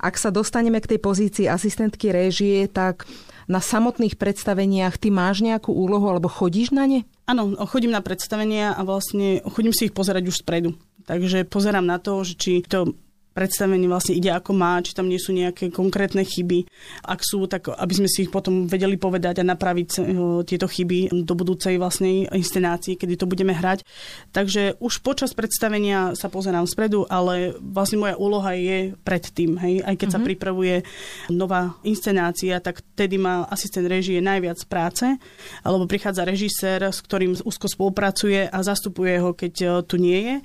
Ak 0.00 0.16
sa 0.16 0.32
dostaneme 0.32 0.80
k 0.80 0.96
tej 0.96 1.00
pozícii 1.04 1.44
asistentky 1.44 2.08
réžie, 2.08 2.72
tak 2.72 3.04
na 3.50 3.58
samotných 3.58 4.14
predstaveniach 4.14 4.94
ty 4.94 5.10
máš 5.10 5.42
nejakú 5.42 5.74
úlohu 5.74 6.06
alebo 6.06 6.30
chodíš 6.30 6.70
na 6.70 6.86
ne? 6.86 7.02
Áno, 7.26 7.58
chodím 7.66 7.90
na 7.90 7.98
predstavenia 7.98 8.78
a 8.78 8.86
vlastne 8.86 9.42
chodím 9.42 9.74
si 9.74 9.90
ich 9.90 9.94
pozerať 9.94 10.30
už 10.30 10.46
spredu. 10.46 10.78
Takže 11.10 11.50
pozerám 11.50 11.82
na 11.82 11.98
to, 11.98 12.22
že 12.22 12.38
či 12.38 12.52
to 12.62 12.94
predstavenie 13.40 13.88
vlastne 13.88 14.12
ide 14.12 14.28
ako 14.28 14.52
má, 14.52 14.76
či 14.84 14.92
tam 14.92 15.08
nie 15.08 15.16
sú 15.16 15.32
nejaké 15.32 15.72
konkrétne 15.72 16.20
chyby. 16.20 16.68
Ak 17.08 17.24
sú, 17.24 17.48
tak 17.48 17.72
aby 17.72 17.94
sme 17.96 18.04
si 18.12 18.28
ich 18.28 18.30
potom 18.30 18.68
vedeli 18.68 19.00
povedať 19.00 19.40
a 19.40 19.48
napraviť 19.48 19.90
eh, 19.96 20.04
tieto 20.44 20.68
chyby 20.68 21.24
do 21.24 21.32
budúcej 21.32 21.80
vlastnej 21.80 22.28
inscenácii, 22.28 23.00
kedy 23.00 23.16
to 23.16 23.24
budeme 23.24 23.56
hrať. 23.56 23.80
Takže 24.36 24.76
už 24.76 25.00
počas 25.00 25.32
predstavenia 25.32 26.12
sa 26.12 26.28
pozerám 26.28 26.68
spredu, 26.68 27.08
ale 27.08 27.56
vlastne 27.56 28.04
moja 28.04 28.20
úloha 28.20 28.52
je 28.52 28.92
predtým. 29.00 29.56
Hej? 29.56 29.74
Aj 29.88 29.96
keď 29.96 30.08
uh-huh. 30.12 30.14
sa 30.14 30.20
mhm. 30.20 30.28
pripravuje 30.28 30.74
nová 31.32 31.80
inscenácia, 31.80 32.60
tak 32.60 32.84
tedy 32.92 33.16
má 33.16 33.48
asistent 33.48 33.88
režie 33.88 34.20
najviac 34.20 34.60
práce, 34.68 35.08
alebo 35.64 35.88
prichádza 35.88 36.28
režisér, 36.28 36.92
s 36.92 37.00
ktorým 37.00 37.40
úzko 37.40 37.72
spolupracuje 37.72 38.44
a 38.44 38.58
zastupuje 38.60 39.16
ho, 39.16 39.32
keď 39.32 39.54
eh, 39.64 39.70
tu 39.88 39.96
nie 39.96 40.20
je 40.20 40.36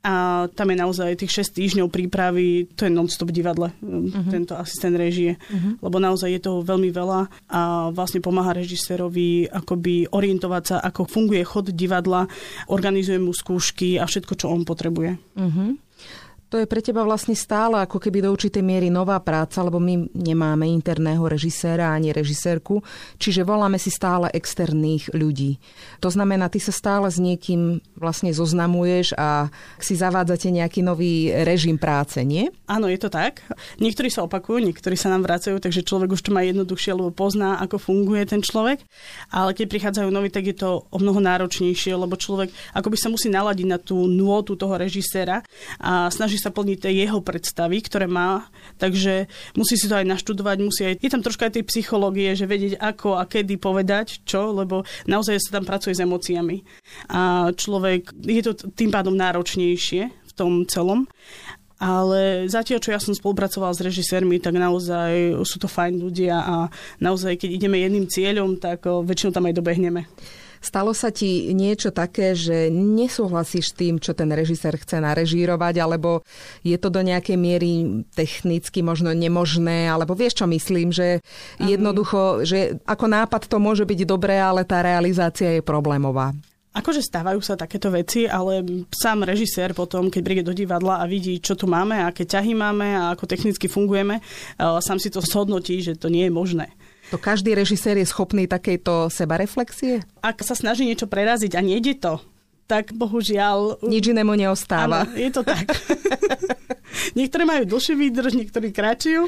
a 0.00 0.48
tam 0.56 0.72
je 0.72 0.76
naozaj 0.80 1.20
tých 1.20 1.44
6 1.44 1.60
týždňov 1.60 1.88
prípravy, 1.92 2.64
to 2.72 2.88
je 2.88 2.92
non-stop 2.92 3.28
divadle, 3.28 3.68
uh-huh. 3.84 4.32
tento 4.32 4.56
asistent 4.56 4.96
režie, 4.96 5.36
uh-huh. 5.36 5.76
lebo 5.76 6.00
naozaj 6.00 6.32
je 6.32 6.40
toho 6.40 6.64
veľmi 6.64 6.88
veľa 6.88 7.28
a 7.52 7.92
vlastne 7.92 8.24
pomáha 8.24 8.56
režisérovi 8.56 9.52
akoby 9.52 10.08
orientovať 10.08 10.62
sa, 10.64 10.76
ako 10.80 11.04
funguje 11.04 11.44
chod 11.44 11.68
divadla, 11.76 12.24
organizuje 12.72 13.20
mu 13.20 13.36
skúšky 13.36 14.00
a 14.00 14.08
všetko, 14.08 14.32
čo 14.40 14.48
on 14.48 14.64
potrebuje. 14.64 15.20
Uh-huh. 15.36 15.76
To 16.50 16.58
je 16.58 16.66
pre 16.66 16.82
teba 16.82 17.06
vlastne 17.06 17.38
stále 17.38 17.78
ako 17.78 18.02
keby 18.02 18.26
do 18.26 18.34
určitej 18.34 18.58
miery 18.58 18.90
nová 18.90 19.22
práca, 19.22 19.62
lebo 19.62 19.78
my 19.78 20.10
nemáme 20.10 20.66
interného 20.66 21.22
režiséra 21.30 21.94
ani 21.94 22.10
režisérku, 22.10 22.82
čiže 23.22 23.46
voláme 23.46 23.78
si 23.78 23.86
stále 23.94 24.26
externých 24.34 25.14
ľudí. 25.14 25.62
To 26.02 26.10
znamená, 26.10 26.50
ty 26.50 26.58
sa 26.58 26.74
stále 26.74 27.06
s 27.06 27.22
niekým 27.22 27.78
vlastne 27.94 28.34
zoznamuješ 28.34 29.14
a 29.14 29.46
si 29.78 29.94
zavádzate 29.94 30.50
nejaký 30.50 30.82
nový 30.82 31.30
režim 31.46 31.78
práce, 31.78 32.18
nie? 32.26 32.50
Áno, 32.66 32.90
je 32.90 32.98
to 32.98 33.14
tak. 33.14 33.46
Niektorí 33.78 34.10
sa 34.10 34.26
opakujú, 34.26 34.58
niektorí 34.58 34.98
sa 34.98 35.06
nám 35.06 35.30
vracajú, 35.30 35.62
takže 35.62 35.86
človek 35.86 36.18
už 36.18 36.26
to 36.26 36.34
má 36.34 36.42
jednoduchšie, 36.42 36.98
lebo 36.98 37.14
pozná, 37.14 37.62
ako 37.62 37.78
funguje 37.78 38.26
ten 38.26 38.42
človek. 38.42 38.82
Ale 39.30 39.54
keď 39.54 39.66
prichádzajú 39.70 40.08
noví, 40.10 40.34
tak 40.34 40.50
je 40.50 40.58
to 40.58 40.82
o 40.90 40.98
mnoho 40.98 41.22
náročnejšie, 41.22 41.94
lebo 41.94 42.18
človek 42.18 42.50
akoby 42.74 42.96
sa 42.98 43.06
musí 43.06 43.30
naladiť 43.30 43.66
na 43.70 43.78
tú 43.78 44.10
nôtu 44.10 44.58
toho 44.58 44.74
režiséra 44.74 45.46
a 45.78 46.10
snaží 46.10 46.39
sa 46.40 46.48
plniť 46.48 46.78
tie 46.80 47.04
jeho 47.04 47.20
predstavy, 47.20 47.84
ktoré 47.84 48.08
má, 48.08 48.48
takže 48.80 49.28
musí 49.54 49.76
si 49.76 49.84
to 49.84 50.00
aj 50.00 50.08
naštudovať, 50.08 50.56
musí 50.64 50.82
aj, 50.88 50.94
je 51.04 51.10
tam 51.12 51.20
troška 51.20 51.52
aj 51.52 51.60
tej 51.60 51.64
psychológie, 51.68 52.32
že 52.32 52.48
vedieť 52.48 52.80
ako 52.80 53.20
a 53.20 53.28
kedy 53.28 53.60
povedať 53.60 54.24
čo, 54.24 54.56
lebo 54.56 54.88
naozaj 55.04 55.36
sa 55.36 55.60
tam 55.60 55.68
pracuje 55.68 55.92
s 55.92 56.00
emóciami. 56.00 56.64
A 57.12 57.52
človek, 57.52 58.16
je 58.24 58.42
to 58.42 58.56
tým 58.72 58.88
pádom 58.88 59.12
náročnejšie 59.12 60.02
v 60.08 60.32
tom 60.32 60.64
celom. 60.64 61.04
Ale 61.80 62.44
zatiaľ, 62.44 62.76
čo 62.84 62.92
ja 62.92 63.00
som 63.00 63.16
spolupracovala 63.16 63.72
s 63.72 63.80
režisérmi, 63.80 64.36
tak 64.36 64.52
naozaj 64.52 65.40
sú 65.48 65.56
to 65.56 65.64
fajn 65.64 65.96
ľudia 65.96 66.36
a 66.36 66.54
naozaj, 67.00 67.40
keď 67.40 67.56
ideme 67.56 67.80
jedným 67.80 68.04
cieľom, 68.04 68.60
tak 68.60 68.84
väčšinou 68.84 69.32
tam 69.32 69.48
aj 69.48 69.56
dobehneme. 69.56 70.04
Stalo 70.60 70.92
sa 70.92 71.08
ti 71.08 71.56
niečo 71.56 71.88
také, 71.88 72.36
že 72.36 72.68
nesúhlasíš 72.68 73.72
s 73.72 73.76
tým, 73.80 73.96
čo 73.96 74.12
ten 74.12 74.28
režisér 74.28 74.76
chce 74.76 75.00
narežírovať, 75.00 75.80
alebo 75.80 76.20
je 76.60 76.76
to 76.76 76.92
do 76.92 77.00
nejakej 77.00 77.40
miery 77.40 78.04
technicky 78.12 78.84
možno 78.84 79.16
nemožné, 79.16 79.88
alebo 79.88 80.12
vieš, 80.12 80.44
čo 80.44 80.46
myslím, 80.46 80.92
že 80.92 81.24
jednoducho, 81.56 82.44
že 82.44 82.76
ako 82.84 83.06
nápad 83.08 83.48
to 83.48 83.56
môže 83.56 83.88
byť 83.88 84.00
dobré, 84.04 84.36
ale 84.36 84.68
tá 84.68 84.84
realizácia 84.84 85.56
je 85.56 85.64
problémová. 85.64 86.36
Akože 86.70 87.02
stávajú 87.02 87.42
sa 87.42 87.58
takéto 87.58 87.90
veci, 87.90 88.30
ale 88.30 88.62
sám 88.94 89.26
režisér 89.26 89.74
potom, 89.74 90.06
keď 90.06 90.22
príde 90.22 90.46
do 90.46 90.54
divadla 90.54 91.02
a 91.02 91.08
vidí, 91.10 91.42
čo 91.42 91.58
tu 91.58 91.66
máme, 91.66 91.98
aké 91.98 92.22
ťahy 92.22 92.54
máme 92.54 92.94
a 92.94 93.16
ako 93.16 93.26
technicky 93.26 93.66
fungujeme, 93.66 94.22
sám 94.60 95.02
si 95.02 95.10
to 95.10 95.18
zhodnotí, 95.18 95.82
že 95.82 95.98
to 95.98 96.06
nie 96.06 96.28
je 96.28 96.32
možné. 96.36 96.70
To 97.10 97.18
každý 97.18 97.58
režisér 97.58 97.98
je 97.98 98.06
schopný 98.06 98.46
takejto 98.46 99.10
sebareflexie? 99.10 100.06
Ak 100.22 100.46
sa 100.46 100.54
snaží 100.54 100.86
niečo 100.86 101.10
preraziť 101.10 101.58
a 101.58 101.60
nejde 101.60 101.98
to, 101.98 102.22
tak 102.70 102.94
bohužiaľ... 102.94 103.82
Nič 103.82 104.14
inému 104.14 104.38
neostáva. 104.38 105.02
Áno, 105.02 105.18
je 105.18 105.30
to 105.34 105.42
tak. 105.42 105.66
Niektoré 107.18 107.42
majú 107.42 107.66
dlhší 107.66 107.94
výdrž, 107.98 108.38
niektorí 108.38 108.70
kratšiu, 108.70 109.26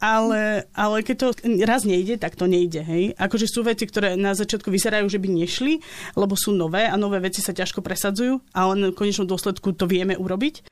ale, 0.00 0.68
ale 0.76 0.96
keď 1.00 1.16
to 1.16 1.28
raz 1.64 1.88
nejde, 1.88 2.20
tak 2.20 2.36
to 2.36 2.44
nejde. 2.44 2.84
Hej? 2.84 3.16
Akože 3.16 3.48
sú 3.48 3.64
veci, 3.64 3.88
ktoré 3.88 4.16
na 4.20 4.36
začiatku 4.36 4.68
vyzerajú, 4.68 5.08
že 5.08 5.20
by 5.20 5.28
nešli, 5.32 5.80
lebo 6.16 6.36
sú 6.36 6.52
nové 6.52 6.84
a 6.84 6.96
nové 7.00 7.24
veci 7.24 7.40
sa 7.40 7.56
ťažko 7.56 7.80
presadzujú, 7.80 8.40
ale 8.52 8.92
v 8.92 8.96
konečnom 8.96 9.28
dôsledku 9.28 9.72
to 9.72 9.88
vieme 9.88 10.16
urobiť. 10.16 10.64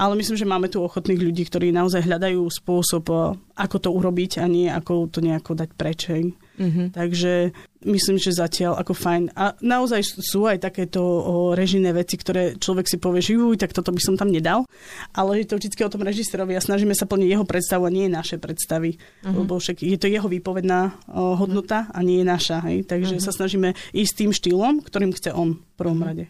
Ale 0.00 0.16
myslím, 0.16 0.36
že 0.40 0.48
máme 0.48 0.72
tu 0.72 0.80
ochotných 0.80 1.20
ľudí, 1.20 1.44
ktorí 1.48 1.72
naozaj 1.72 2.04
hľadajú 2.04 2.40
spôsob, 2.48 3.04
ako 3.56 3.76
to 3.76 3.92
urobiť 3.92 4.40
a 4.40 4.48
nie 4.48 4.68
ako 4.68 5.12
to 5.12 5.20
nejako 5.20 5.56
dať 5.56 5.70
preč. 5.76 6.08
Hej? 6.08 6.32
Mm-hmm. 6.58 6.86
Takže 6.92 7.54
myslím, 7.86 8.18
že 8.18 8.34
zatiaľ 8.34 8.82
ako 8.82 8.92
fajn. 8.92 9.32
A 9.38 9.54
naozaj 9.62 10.02
sú 10.18 10.50
aj 10.50 10.66
takéto 10.66 11.00
o, 11.00 11.54
režijné 11.54 11.94
veci, 11.94 12.18
ktoré 12.18 12.58
človek 12.58 12.90
si 12.90 12.98
povie, 12.98 13.22
že 13.22 13.38
juj, 13.38 13.56
tak 13.56 13.70
toto 13.70 13.94
by 13.94 14.02
som 14.02 14.18
tam 14.18 14.34
nedal. 14.34 14.66
Ale 15.14 15.40
je 15.40 15.46
to 15.46 15.56
vždy 15.56 15.70
o 15.86 15.92
tom 15.92 16.02
režisérovi 16.02 16.58
a 16.58 16.64
snažíme 16.64 16.92
sa 16.92 17.06
plniť 17.06 17.28
jeho 17.30 17.46
predstavu 17.46 17.86
a 17.86 17.94
nie 17.94 18.10
naše 18.10 18.42
predstavy. 18.42 18.98
Mm-hmm. 18.98 19.34
Lebo 19.38 19.62
však 19.62 19.80
je 19.80 19.98
to 19.98 20.10
jeho 20.10 20.26
výpovedná 20.26 20.98
o, 21.06 21.38
hodnota 21.38 21.86
a 21.94 22.02
nie 22.02 22.20
je 22.20 22.26
naša. 22.26 22.58
Hej? 22.66 22.90
Takže 22.90 23.22
mm-hmm. 23.22 23.26
sa 23.26 23.32
snažíme 23.32 23.68
ísť 23.94 24.12
tým 24.26 24.30
štýlom, 24.34 24.82
ktorým 24.82 25.14
chce 25.14 25.30
on 25.30 25.62
v 25.62 25.74
prvom 25.78 26.02
rade. 26.02 26.26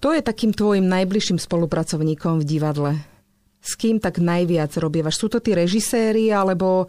Kto 0.00 0.16
je 0.16 0.24
takým 0.24 0.56
tvojim 0.56 0.88
najbližším 0.88 1.36
spolupracovníkom 1.36 2.40
v 2.40 2.48
divadle? 2.48 2.96
S 3.60 3.76
kým 3.76 4.00
tak 4.00 4.16
najviac 4.16 4.72
robievaš? 4.80 5.20
Sú 5.20 5.28
to 5.28 5.44
tí 5.44 5.52
režiséri, 5.52 6.32
alebo 6.32 6.88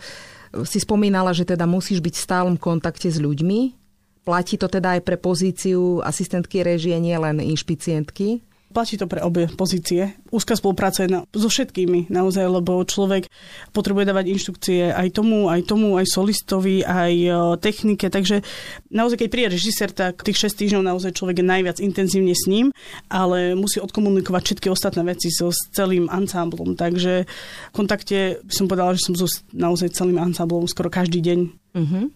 si 0.63 0.79
spomínala, 0.79 1.35
že 1.35 1.43
teda 1.43 1.67
musíš 1.67 1.99
byť 1.99 2.15
v 2.15 2.23
stálom 2.23 2.55
kontakte 2.55 3.11
s 3.11 3.19
ľuďmi? 3.19 3.75
Platí 4.23 4.55
to 4.55 4.71
teda 4.71 4.95
aj 4.95 5.01
pre 5.03 5.19
pozíciu 5.19 5.99
asistentky 5.99 6.63
režie, 6.63 6.95
nie 7.03 7.19
len 7.19 7.43
inšpicientky? 7.43 8.39
Platí 8.71 8.95
to 8.95 9.05
pre 9.05 9.19
obe 9.19 9.51
pozície. 9.53 10.15
Úzka 10.31 10.55
spolupráca 10.55 11.03
je 11.03 11.11
na, 11.11 11.19
so 11.35 11.51
všetkými 11.51 12.07
naozaj, 12.07 12.47
lebo 12.47 12.79
človek 12.87 13.27
potrebuje 13.75 14.07
dávať 14.07 14.25
inštrukcie 14.31 14.95
aj 14.95 15.11
tomu, 15.11 15.51
aj 15.51 15.61
tomu, 15.67 15.99
aj 15.99 16.07
solistovi, 16.07 16.87
aj 16.87 17.13
e, 17.13 17.29
technike. 17.59 18.07
Takže 18.07 18.41
naozaj, 18.87 19.21
keď 19.21 19.27
príde 19.27 19.49
režisér, 19.51 19.91
tak 19.91 20.23
tých 20.23 20.39
6 20.47 20.55
týždňov 20.63 20.83
naozaj 20.87 21.11
človek 21.19 21.43
je 21.43 21.51
najviac 21.51 21.77
intenzívne 21.83 22.31
s 22.31 22.47
ním, 22.47 22.71
ale 23.11 23.53
musí 23.59 23.83
odkomunikovať 23.83 24.41
všetky 24.41 24.67
ostatné 24.71 25.03
veci 25.03 25.27
so 25.27 25.51
s 25.51 25.67
celým 25.75 26.07
ansámblom. 26.07 26.79
Takže 26.79 27.27
v 27.27 27.73
kontakte 27.75 28.39
som 28.47 28.71
povedala, 28.71 28.95
že 28.95 29.11
som 29.11 29.15
so 29.19 29.27
naozaj 29.51 29.91
celým 29.91 30.17
ansámblom 30.17 30.65
skoro 30.71 30.87
každý 30.87 31.19
deň. 31.19 31.39
Uh-huh. 31.75 32.07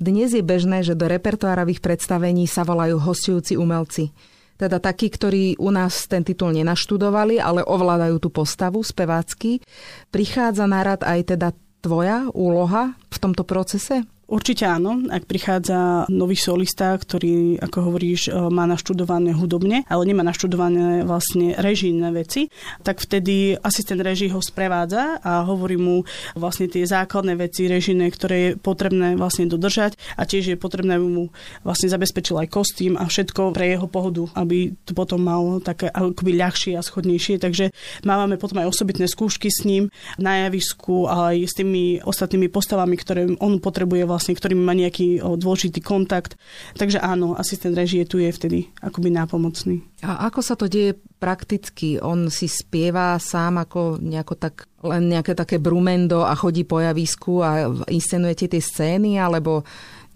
Dnes 0.00 0.32
je 0.32 0.40
bežné, 0.40 0.80
že 0.80 0.96
do 0.96 1.04
repertoárových 1.04 1.84
predstavení 1.84 2.48
sa 2.48 2.64
volajú 2.64 2.96
hostujúci 2.96 3.60
umelci 3.60 4.14
teda 4.60 4.76
takí, 4.76 5.08
ktorí 5.08 5.56
u 5.56 5.72
nás 5.72 6.04
ten 6.04 6.20
titul 6.20 6.52
nenaštudovali, 6.52 7.40
ale 7.40 7.64
ovládajú 7.64 8.20
tú 8.20 8.28
postavu 8.28 8.84
spevácky. 8.84 9.64
Prichádza 10.12 10.68
na 10.68 10.84
rad 10.84 11.00
aj 11.00 11.32
teda 11.32 11.48
tvoja 11.80 12.28
úloha 12.36 12.92
v 13.08 13.16
tomto 13.16 13.48
procese? 13.48 14.04
Určite 14.30 14.62
áno, 14.62 15.10
ak 15.10 15.26
prichádza 15.26 16.06
nový 16.06 16.38
solista, 16.38 16.94
ktorý, 16.94 17.58
ako 17.58 17.90
hovoríš, 17.90 18.30
e, 18.30 18.38
má 18.46 18.62
naštudované 18.62 19.34
hudobne, 19.34 19.82
ale 19.90 20.06
nemá 20.06 20.22
naštudované 20.22 21.02
vlastne 21.02 21.58
režijné 21.58 22.14
veci, 22.14 22.46
tak 22.86 23.02
vtedy 23.02 23.58
asistent 23.58 23.98
reží 23.98 24.30
ho 24.30 24.38
sprevádza 24.38 25.18
a 25.18 25.42
hovorí 25.42 25.74
mu 25.74 26.06
vlastne 26.38 26.70
tie 26.70 26.86
základné 26.86 27.34
veci 27.42 27.66
režijné, 27.66 28.06
ktoré 28.14 28.36
je 28.38 28.50
potrebné 28.54 29.18
vlastne 29.18 29.50
dodržať 29.50 29.98
a 30.14 30.22
tiež 30.22 30.54
je 30.54 30.56
potrebné 30.56 30.94
mu 31.02 31.34
vlastne 31.66 31.90
zabezpečil 31.90 32.38
aj 32.38 32.54
kostým 32.54 32.94
a 32.94 33.10
všetko 33.10 33.50
pre 33.50 33.74
jeho 33.74 33.90
pohodu, 33.90 34.30
aby 34.38 34.70
to 34.86 34.94
potom 34.94 35.26
mal 35.26 35.58
také 35.58 35.90
akoby 35.90 36.38
ľahšie 36.38 36.78
a 36.78 36.86
schodnejšie. 36.86 37.42
Takže 37.42 37.74
máme 38.06 38.38
potom 38.38 38.62
aj 38.62 38.70
osobitné 38.70 39.10
skúšky 39.10 39.50
s 39.50 39.66
ním 39.66 39.90
na 40.22 40.46
javisku 40.46 41.10
a 41.10 41.34
aj 41.34 41.50
s 41.50 41.52
tými 41.58 41.98
ostatnými 42.06 42.46
postavami, 42.46 42.94
ktoré 42.94 43.26
on 43.42 43.58
potrebuje 43.58 44.06
vlastne 44.06 44.19
vlastne, 44.20 44.36
ktorým 44.36 44.60
má 44.60 44.76
nejaký 44.76 45.24
o, 45.24 45.40
dôležitý 45.40 45.80
kontakt. 45.80 46.36
Takže 46.76 47.00
áno, 47.00 47.32
asistent 47.40 47.72
režie 47.72 48.04
tu 48.04 48.20
je 48.20 48.28
vtedy 48.28 48.68
akoby 48.84 49.08
nápomocný. 49.08 49.80
A 50.04 50.28
ako 50.28 50.44
sa 50.44 50.60
to 50.60 50.68
deje 50.68 50.92
prakticky? 51.16 51.96
On 51.96 52.28
si 52.28 52.44
spieva 52.52 53.16
sám 53.16 53.64
ako 53.64 53.96
nejako 53.96 54.36
tak, 54.36 54.68
len 54.84 55.08
nejaké 55.08 55.32
také 55.32 55.56
brumendo 55.56 56.20
a 56.20 56.36
chodí 56.36 56.68
po 56.68 56.84
javisku 56.84 57.40
a 57.40 57.72
inscenujete 57.88 58.52
tie 58.52 58.60
scény, 58.60 59.16
alebo 59.16 59.64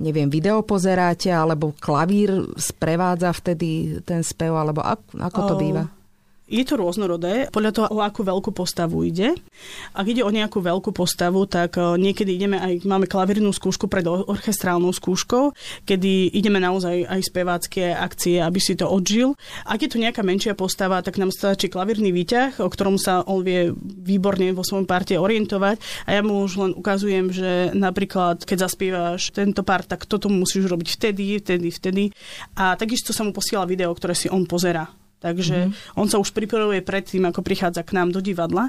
neviem, 0.04 0.28
video 0.28 0.61
pozeráte, 0.61 1.32
alebo 1.32 1.73
klavír 1.80 2.44
sprevádza 2.61 3.32
vtedy 3.32 4.04
ten 4.04 4.20
spev, 4.20 4.52
alebo 4.52 4.84
ako 5.16 5.40
to 5.49 5.54
býva? 5.56 5.88
Je 6.44 6.60
to 6.60 6.76
rôznorodé, 6.76 7.48
podľa 7.48 7.72
toho, 7.72 7.86
o 7.96 8.04
akú 8.04 8.20
veľkú 8.20 8.52
postavu 8.52 9.00
ide. 9.08 9.32
Ak 9.96 10.04
ide 10.04 10.20
o 10.20 10.28
nejakú 10.28 10.60
veľkú 10.60 10.92
postavu, 10.92 11.48
tak 11.48 11.80
e, 11.80 11.96
niekedy 11.96 12.36
ideme 12.36 12.60
aj, 12.60 12.84
máme 12.84 13.08
klavírnu 13.08 13.48
skúšku 13.48 13.88
pred 13.88 14.04
orchestrálnou 14.04 14.92
skúškou, 14.92 15.56
kedy 15.88 16.36
ideme 16.36 16.60
naozaj 16.60 17.08
aj 17.08 17.20
spevácké 17.24 17.96
akcie, 17.96 18.44
aby 18.44 18.60
si 18.60 18.76
to 18.76 18.84
odžil. 18.84 19.32
Ak 19.64 19.80
je 19.80 19.88
to 19.88 19.96
nejaká 19.96 20.20
menšia 20.20 20.52
postava, 20.52 21.00
tak 21.00 21.16
nám 21.16 21.32
stačí 21.32 21.72
klavírny 21.72 22.12
výťah, 22.12 22.60
o 22.60 22.68
ktorom 22.68 23.00
sa 23.00 23.24
on 23.24 23.40
vie 23.40 23.72
výborne 23.80 24.52
vo 24.52 24.60
svojom 24.60 24.84
parte 24.84 25.16
orientovať 25.16 25.80
a 26.04 26.10
ja 26.12 26.20
mu 26.20 26.44
už 26.44 26.52
len 26.60 26.72
ukazujem, 26.76 27.32
že 27.32 27.72
napríklad, 27.72 28.44
keď 28.44 28.68
zaspievaš 28.68 29.32
tento 29.32 29.64
part, 29.64 29.88
tak 29.88 30.04
toto 30.04 30.28
musíš 30.28 30.68
robiť 30.68 30.88
vtedy, 30.92 31.40
vtedy, 31.40 31.68
vtedy. 31.72 32.04
A 32.60 32.76
takisto 32.76 33.16
sa 33.16 33.24
mu 33.24 33.32
posiela 33.32 33.64
video, 33.64 33.96
ktoré 33.96 34.12
si 34.12 34.28
on 34.28 34.44
pozera 34.44 35.03
Takže 35.24 35.56
mm-hmm. 35.72 35.96
on 35.96 36.06
sa 36.08 36.20
už 36.20 36.36
pripravuje 36.36 36.84
predtým, 36.84 37.24
ako 37.24 37.40
prichádza 37.40 37.80
k 37.80 37.96
nám 37.96 38.12
do 38.12 38.20
divadla. 38.20 38.68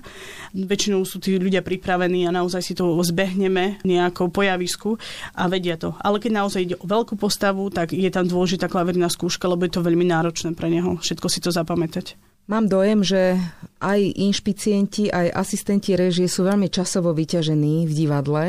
Väčšinou 0.56 1.04
sú 1.04 1.20
tí 1.20 1.36
ľudia 1.36 1.60
pripravení 1.60 2.24
a 2.28 2.32
naozaj 2.32 2.62
si 2.64 2.74
to 2.76 2.96
zbehneme 3.04 3.84
nejakou 3.84 4.32
pojavisku 4.32 4.96
a 5.36 5.52
vedia 5.52 5.76
to. 5.76 5.96
Ale 6.00 6.24
keď 6.24 6.32
naozaj 6.44 6.62
ide 6.64 6.76
o 6.80 6.88
veľkú 6.88 7.20
postavu, 7.20 7.68
tak 7.72 7.92
je 7.92 8.08
tam 8.08 8.28
dôležitá 8.28 8.68
klaverná 8.68 9.08
skúška, 9.12 9.48
lebo 9.48 9.68
je 9.68 9.76
to 9.76 9.84
veľmi 9.84 10.08
náročné 10.08 10.56
pre 10.56 10.68
neho 10.72 10.96
všetko 11.06 11.28
si 11.30 11.40
to 11.40 11.54
zapamätať. 11.54 12.18
Mám 12.46 12.70
dojem, 12.70 13.02
že 13.02 13.42
aj 13.82 14.00
inšpicienti, 14.22 15.10
aj 15.10 15.34
asistenti 15.34 15.98
režie 15.98 16.30
sú 16.30 16.46
veľmi 16.46 16.70
časovo 16.70 17.10
vyťažení 17.10 17.90
v 17.90 17.94
divadle, 17.94 18.46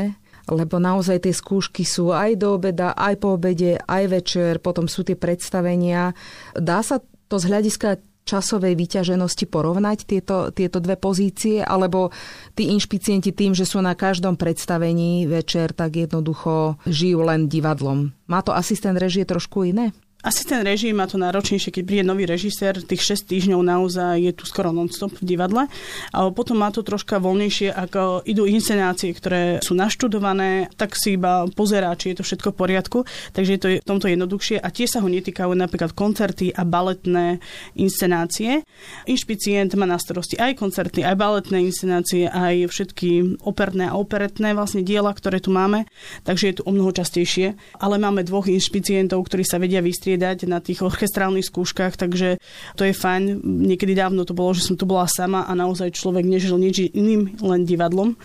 lebo 0.47 0.77
naozaj 0.77 1.25
tie 1.25 1.33
skúšky 1.33 1.81
sú 1.81 2.13
aj 2.13 2.37
do 2.37 2.61
obeda, 2.61 2.93
aj 2.93 3.17
po 3.17 3.35
obede, 3.35 3.81
aj 3.81 4.03
večer, 4.09 4.51
potom 4.61 4.85
sú 4.85 5.01
tie 5.01 5.17
predstavenia. 5.17 6.13
Dá 6.53 6.85
sa 6.85 7.01
to 7.27 7.35
z 7.39 7.45
hľadiska 7.47 7.89
časovej 8.27 8.75
vyťaženosti 8.75 9.47
porovnať 9.47 10.03
tieto, 10.03 10.51
tieto 10.51 10.83
dve 10.83 10.99
pozície, 10.99 11.63
alebo 11.63 12.11
tí 12.59 12.67
inšpicienti 12.75 13.31
tým, 13.31 13.55
že 13.55 13.63
sú 13.63 13.79
na 13.79 13.95
každom 13.95 14.35
predstavení 14.35 15.23
večer, 15.23 15.71
tak 15.71 15.95
jednoducho 15.95 16.75
žijú 16.83 17.23
len 17.23 17.47
divadlom. 17.47 18.11
Má 18.27 18.43
to 18.43 18.51
asistent 18.51 18.99
režie 18.99 19.23
trošku 19.23 19.63
iné? 19.63 19.95
Asi 20.27 20.43
ten 20.43 20.59
režim 20.59 20.91
má 20.91 21.07
to 21.07 21.15
náročnejšie, 21.15 21.71
keď 21.71 21.83
príde 21.87 22.03
nový 22.03 22.27
režisér, 22.27 22.83
tých 22.83 23.15
6 23.15 23.31
týždňov 23.31 23.63
naozaj 23.63 24.27
je 24.27 24.35
tu 24.35 24.43
skoro 24.43 24.75
non-stop 24.75 25.15
v 25.15 25.23
divadle. 25.23 25.71
A 26.11 26.27
potom 26.35 26.59
má 26.59 26.67
to 26.67 26.83
troška 26.83 27.15
voľnejšie, 27.23 27.71
ako 27.71 28.27
idú 28.27 28.43
inscenácie, 28.43 29.15
ktoré 29.15 29.63
sú 29.63 29.71
naštudované, 29.71 30.67
tak 30.75 30.99
si 30.99 31.15
iba 31.15 31.47
pozerá, 31.55 31.95
či 31.95 32.11
je 32.11 32.19
to 32.19 32.27
všetko 32.27 32.51
v 32.51 32.59
poriadku. 32.59 32.97
Takže 33.31 33.51
je 33.55 33.61
to 33.63 33.67
v 33.79 33.87
tomto 33.87 34.11
jednoduchšie. 34.11 34.59
A 34.59 34.67
tie 34.67 34.83
sa 34.83 34.99
ho 34.99 35.07
netýkajú 35.07 35.47
napríklad 35.55 35.95
koncerty 35.95 36.51
a 36.51 36.67
baletné 36.67 37.39
inscenácie. 37.79 38.67
Inšpicient 39.07 39.79
má 39.79 39.87
na 39.87 39.95
starosti 39.95 40.35
aj 40.35 40.59
koncerty, 40.59 41.07
aj 41.07 41.15
baletné 41.15 41.63
inscenácie, 41.63 42.27
aj 42.27 42.67
všetky 42.67 43.39
operné 43.47 43.87
a 43.87 43.95
operetné 43.95 44.51
vlastne 44.51 44.83
diela, 44.83 45.15
ktoré 45.15 45.39
tu 45.39 45.55
máme. 45.55 45.87
Takže 46.27 46.51
je 46.51 46.55
tu 46.59 46.63
o 46.67 46.75
mnoho 46.75 46.91
častejšie. 46.91 47.55
Ale 47.79 47.95
máme 47.95 48.27
dvoch 48.27 48.51
inšpicientov, 48.51 49.23
ktorí 49.23 49.47
sa 49.47 49.55
vedia 49.55 49.79
vystrieť 49.79 50.16
vystriedať 50.17 50.49
na 50.49 50.57
tých 50.57 50.81
orchestrálnych 50.81 51.45
skúškach, 51.45 51.93
takže 51.93 52.41
to 52.73 52.83
je 52.89 52.93
fajn. 52.97 53.45
Niekedy 53.45 53.93
dávno 53.93 54.25
to 54.25 54.33
bolo, 54.33 54.57
že 54.57 54.65
som 54.65 54.73
tu 54.73 54.89
bola 54.89 55.05
sama 55.05 55.45
a 55.45 55.53
naozaj 55.53 55.93
človek 55.93 56.25
nežil 56.25 56.57
nič 56.57 56.89
iným, 56.89 57.37
len 57.45 57.61
divadlom. 57.69 58.17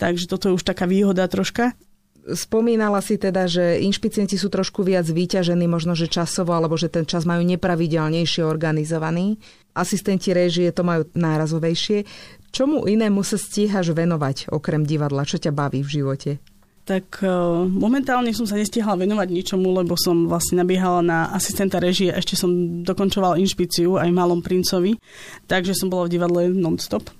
Takže 0.00 0.24
toto 0.24 0.48
je 0.48 0.56
už 0.56 0.64
taká 0.64 0.88
výhoda 0.88 1.28
troška. 1.28 1.76
Spomínala 2.28 3.00
si 3.00 3.16
teda, 3.16 3.48
že 3.48 3.80
inšpicienti 3.80 4.36
sú 4.36 4.52
trošku 4.52 4.84
viac 4.84 5.08
vyťažení, 5.08 5.64
možno 5.64 5.96
že 5.96 6.12
časovo, 6.12 6.52
alebo 6.52 6.76
že 6.76 6.92
ten 6.92 7.08
čas 7.08 7.24
majú 7.24 7.40
nepravidelnejšie 7.44 8.44
organizovaný. 8.44 9.40
Asistenti 9.72 10.36
režie 10.36 10.68
to 10.72 10.84
majú 10.84 11.08
nárazovejšie. 11.16 12.04
Čomu 12.52 12.84
inému 12.84 13.24
sa 13.24 13.40
stíhaš 13.40 13.96
venovať 13.96 14.52
okrem 14.52 14.84
divadla? 14.84 15.24
Čo 15.24 15.40
ťa 15.40 15.52
baví 15.56 15.80
v 15.80 15.92
živote? 16.00 16.30
Tak 16.88 17.20
uh, 17.20 17.68
momentálne 17.68 18.32
som 18.32 18.48
sa 18.48 18.56
nestihla 18.56 18.96
venovať 18.96 19.28
ničomu, 19.28 19.76
lebo 19.76 19.92
som 19.92 20.24
vlastne 20.24 20.64
nabiehala 20.64 21.04
na 21.04 21.18
asistenta 21.36 21.76
režie, 21.76 22.08
ešte 22.08 22.32
som 22.32 22.80
dokončovala 22.80 23.36
inšpíciu 23.36 24.00
aj 24.00 24.08
Malom 24.08 24.40
princovi, 24.40 24.96
takže 25.44 25.76
som 25.76 25.92
bola 25.92 26.08
v 26.08 26.16
divadle 26.16 26.42
non-stop 26.48 27.17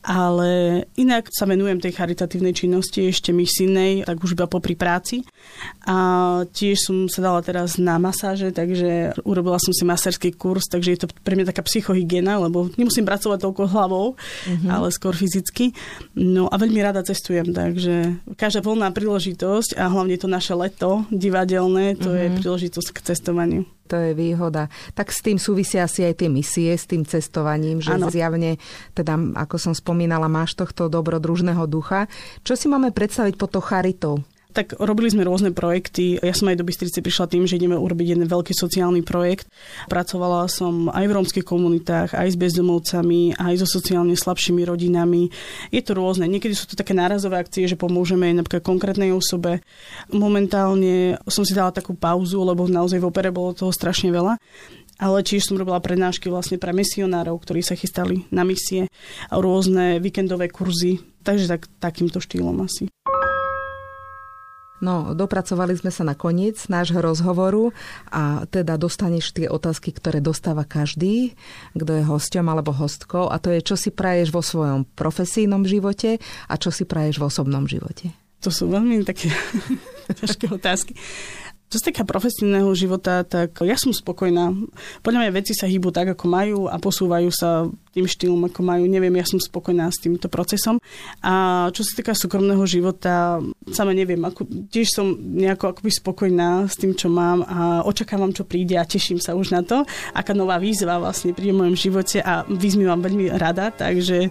ale 0.00 0.82
inak 0.96 1.28
sa 1.28 1.44
venujem 1.44 1.76
tej 1.76 1.92
charitatívnej 1.92 2.56
činnosti 2.56 3.04
ešte 3.12 3.36
misijnej, 3.36 4.08
tak 4.08 4.20
už 4.24 4.32
iba 4.32 4.48
popri 4.48 4.72
práci. 4.72 5.28
A 5.84 5.96
tiež 6.48 6.88
som 6.88 6.96
sa 7.08 7.20
dala 7.20 7.44
teraz 7.44 7.76
na 7.76 8.00
masáže, 8.00 8.48
takže 8.48 9.12
urobila 9.28 9.60
som 9.60 9.76
si 9.76 9.84
maserský 9.84 10.32
kurz, 10.32 10.72
takže 10.72 10.90
je 10.96 11.00
to 11.04 11.06
pre 11.20 11.36
mňa 11.36 11.52
taká 11.52 11.60
psychohygiena, 11.64 12.40
lebo 12.40 12.72
nemusím 12.80 13.04
pracovať 13.04 13.38
toľko 13.44 13.62
hlavou, 13.68 14.06
mm-hmm. 14.16 14.70
ale 14.72 14.88
skôr 14.88 15.12
fyzicky. 15.12 15.76
No 16.16 16.48
a 16.48 16.56
veľmi 16.56 16.80
rada 16.80 17.04
cestujem, 17.04 17.52
takže 17.52 18.24
každá 18.40 18.64
voľná 18.64 18.88
príležitosť 18.96 19.76
a 19.76 19.92
hlavne 19.92 20.16
to 20.16 20.28
naše 20.28 20.56
leto 20.56 21.04
divadelné, 21.12 22.00
to 22.00 22.08
mm-hmm. 22.08 22.22
je 22.24 22.36
príležitosť 22.40 22.88
k 22.96 22.98
cestovaniu 23.12 23.68
to 23.90 23.98
je 23.98 24.14
výhoda. 24.14 24.70
Tak 24.94 25.10
s 25.10 25.26
tým 25.26 25.42
súvisia 25.42 25.90
asi 25.90 26.06
aj 26.06 26.22
tie 26.22 26.30
misie, 26.30 26.70
s 26.70 26.86
tým 26.86 27.02
cestovaním, 27.02 27.82
že 27.82 27.98
ano. 27.98 28.06
zjavne, 28.06 28.62
teda 28.94 29.18
ako 29.34 29.58
som 29.58 29.74
spomínala, 29.74 30.30
máš 30.30 30.54
tohto 30.54 30.86
dobrodružného 30.86 31.66
ducha. 31.66 32.06
Čo 32.46 32.54
si 32.54 32.70
máme 32.70 32.94
predstaviť 32.94 33.34
pod 33.34 33.50
to 33.50 33.60
charitou? 33.60 34.22
Tak 34.50 34.78
robili 34.82 35.10
sme 35.10 35.22
rôzne 35.22 35.54
projekty. 35.54 36.18
Ja 36.18 36.34
som 36.34 36.50
aj 36.50 36.58
do 36.58 36.66
Bystrice 36.66 36.98
prišla 36.98 37.30
tým, 37.30 37.46
že 37.46 37.54
ideme 37.54 37.78
urobiť 37.78 38.18
jeden 38.18 38.26
veľký 38.26 38.50
sociálny 38.50 39.06
projekt. 39.06 39.46
Pracovala 39.86 40.50
som 40.50 40.90
aj 40.90 41.04
v 41.06 41.14
rómskych 41.14 41.46
komunitách, 41.46 42.18
aj 42.18 42.34
s 42.34 42.36
bezdomovcami, 42.36 43.38
aj 43.38 43.62
so 43.62 43.66
sociálne 43.66 44.18
slabšími 44.18 44.66
rodinami. 44.66 45.30
Je 45.70 45.82
to 45.82 45.94
rôzne. 45.94 46.26
Niekedy 46.26 46.58
sú 46.58 46.66
to 46.66 46.74
také 46.74 46.92
nárazové 46.92 47.38
akcie, 47.38 47.70
že 47.70 47.78
pomôžeme 47.78 48.30
napríklad 48.34 48.66
konkrétnej 48.66 49.14
osobe. 49.14 49.62
Momentálne 50.10 51.22
som 51.30 51.46
si 51.46 51.54
dala 51.54 51.70
takú 51.70 51.94
pauzu, 51.94 52.42
lebo 52.42 52.66
naozaj 52.66 52.98
v 52.98 53.08
opere 53.08 53.30
bolo 53.30 53.54
toho 53.54 53.70
strašne 53.70 54.10
veľa 54.10 54.34
ale 55.00 55.24
tiež 55.24 55.48
som 55.48 55.56
robila 55.56 55.80
prednášky 55.80 56.28
vlastne 56.28 56.60
pre 56.60 56.76
misionárov, 56.76 57.40
ktorí 57.40 57.64
sa 57.64 57.72
chystali 57.72 58.28
na 58.28 58.44
misie, 58.44 58.92
rôzne 59.32 59.96
víkendové 59.96 60.52
kurzy, 60.52 61.00
takže 61.24 61.48
tak, 61.48 61.62
takýmto 61.80 62.20
štýlom 62.20 62.60
asi. 62.60 62.92
No, 64.80 65.12
dopracovali 65.12 65.76
sme 65.76 65.92
sa 65.92 66.08
na 66.08 66.16
koniec 66.16 66.56
nášho 66.72 67.04
rozhovoru 67.04 67.76
a 68.08 68.48
teda 68.48 68.80
dostaneš 68.80 69.36
tie 69.36 69.46
otázky, 69.46 69.92
ktoré 69.92 70.24
dostáva 70.24 70.64
každý, 70.64 71.36
kto 71.76 72.00
je 72.00 72.08
hosťom 72.08 72.48
alebo 72.48 72.72
hostkou 72.72 73.28
a 73.28 73.36
to 73.36 73.52
je, 73.52 73.60
čo 73.60 73.76
si 73.76 73.92
praješ 73.92 74.32
vo 74.32 74.40
svojom 74.40 74.88
profesijnom 74.96 75.68
živote 75.68 76.16
a 76.48 76.54
čo 76.56 76.72
si 76.72 76.88
praješ 76.88 77.20
v 77.20 77.28
osobnom 77.28 77.68
živote. 77.68 78.16
To 78.40 78.48
sú 78.48 78.72
veľmi 78.72 79.04
také 79.04 79.28
ťažké 80.20 80.48
otázky. 80.48 80.96
Čo 81.70 81.78
sa 81.78 81.86
týka 81.86 82.02
profesijného 82.02 82.66
života, 82.74 83.22
tak 83.22 83.62
ja 83.62 83.78
som 83.78 83.94
spokojná. 83.94 84.50
Podľa 85.06 85.18
mňa 85.22 85.30
veci 85.38 85.54
sa 85.54 85.70
hýbu 85.70 85.94
tak, 85.94 86.18
ako 86.18 86.26
majú 86.26 86.58
a 86.66 86.82
posúvajú 86.82 87.30
sa 87.30 87.70
tým 87.94 88.10
štýlom, 88.10 88.50
ako 88.50 88.66
majú. 88.66 88.90
Neviem, 88.90 89.14
ja 89.14 89.22
som 89.22 89.38
spokojná 89.38 89.86
s 89.86 90.02
týmto 90.02 90.26
procesom. 90.26 90.82
A 91.22 91.66
čo 91.70 91.86
sa 91.86 91.94
týka 91.94 92.10
súkromného 92.10 92.66
života, 92.66 93.38
sama 93.70 93.94
neviem, 93.94 94.18
ako, 94.18 94.50
tiež 94.66 94.90
som 94.90 95.14
nejako 95.14 95.78
akoby 95.78 95.94
spokojná 95.94 96.66
s 96.66 96.74
tým, 96.74 96.90
čo 96.98 97.06
mám 97.06 97.46
a 97.46 97.86
očakávam, 97.86 98.34
čo 98.34 98.42
príde 98.42 98.74
a 98.74 98.82
teším 98.82 99.22
sa 99.22 99.38
už 99.38 99.54
na 99.54 99.62
to, 99.62 99.86
aká 100.10 100.34
nová 100.34 100.58
výzva 100.58 100.98
vlastne 100.98 101.38
príde 101.38 101.54
v 101.54 101.62
mojom 101.62 101.78
živote 101.78 102.18
a 102.18 102.42
výzvy 102.50 102.82
mám 102.82 102.98
veľmi 102.98 103.30
rada, 103.38 103.70
takže 103.70 104.26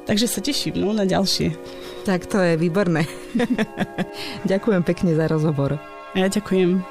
Takže 0.00 0.26
sa 0.26 0.40
teším 0.42 0.80
no, 0.80 0.90
na 0.90 1.06
ďalšie. 1.06 1.54
Tak 2.02 2.26
to 2.26 2.42
je 2.42 2.58
výborné. 2.58 3.06
Ďakujem 4.50 4.82
pekne 4.82 5.14
za 5.14 5.30
rozhovor. 5.30 5.99
Ja 6.10 6.26
ďakujem. 6.26 6.82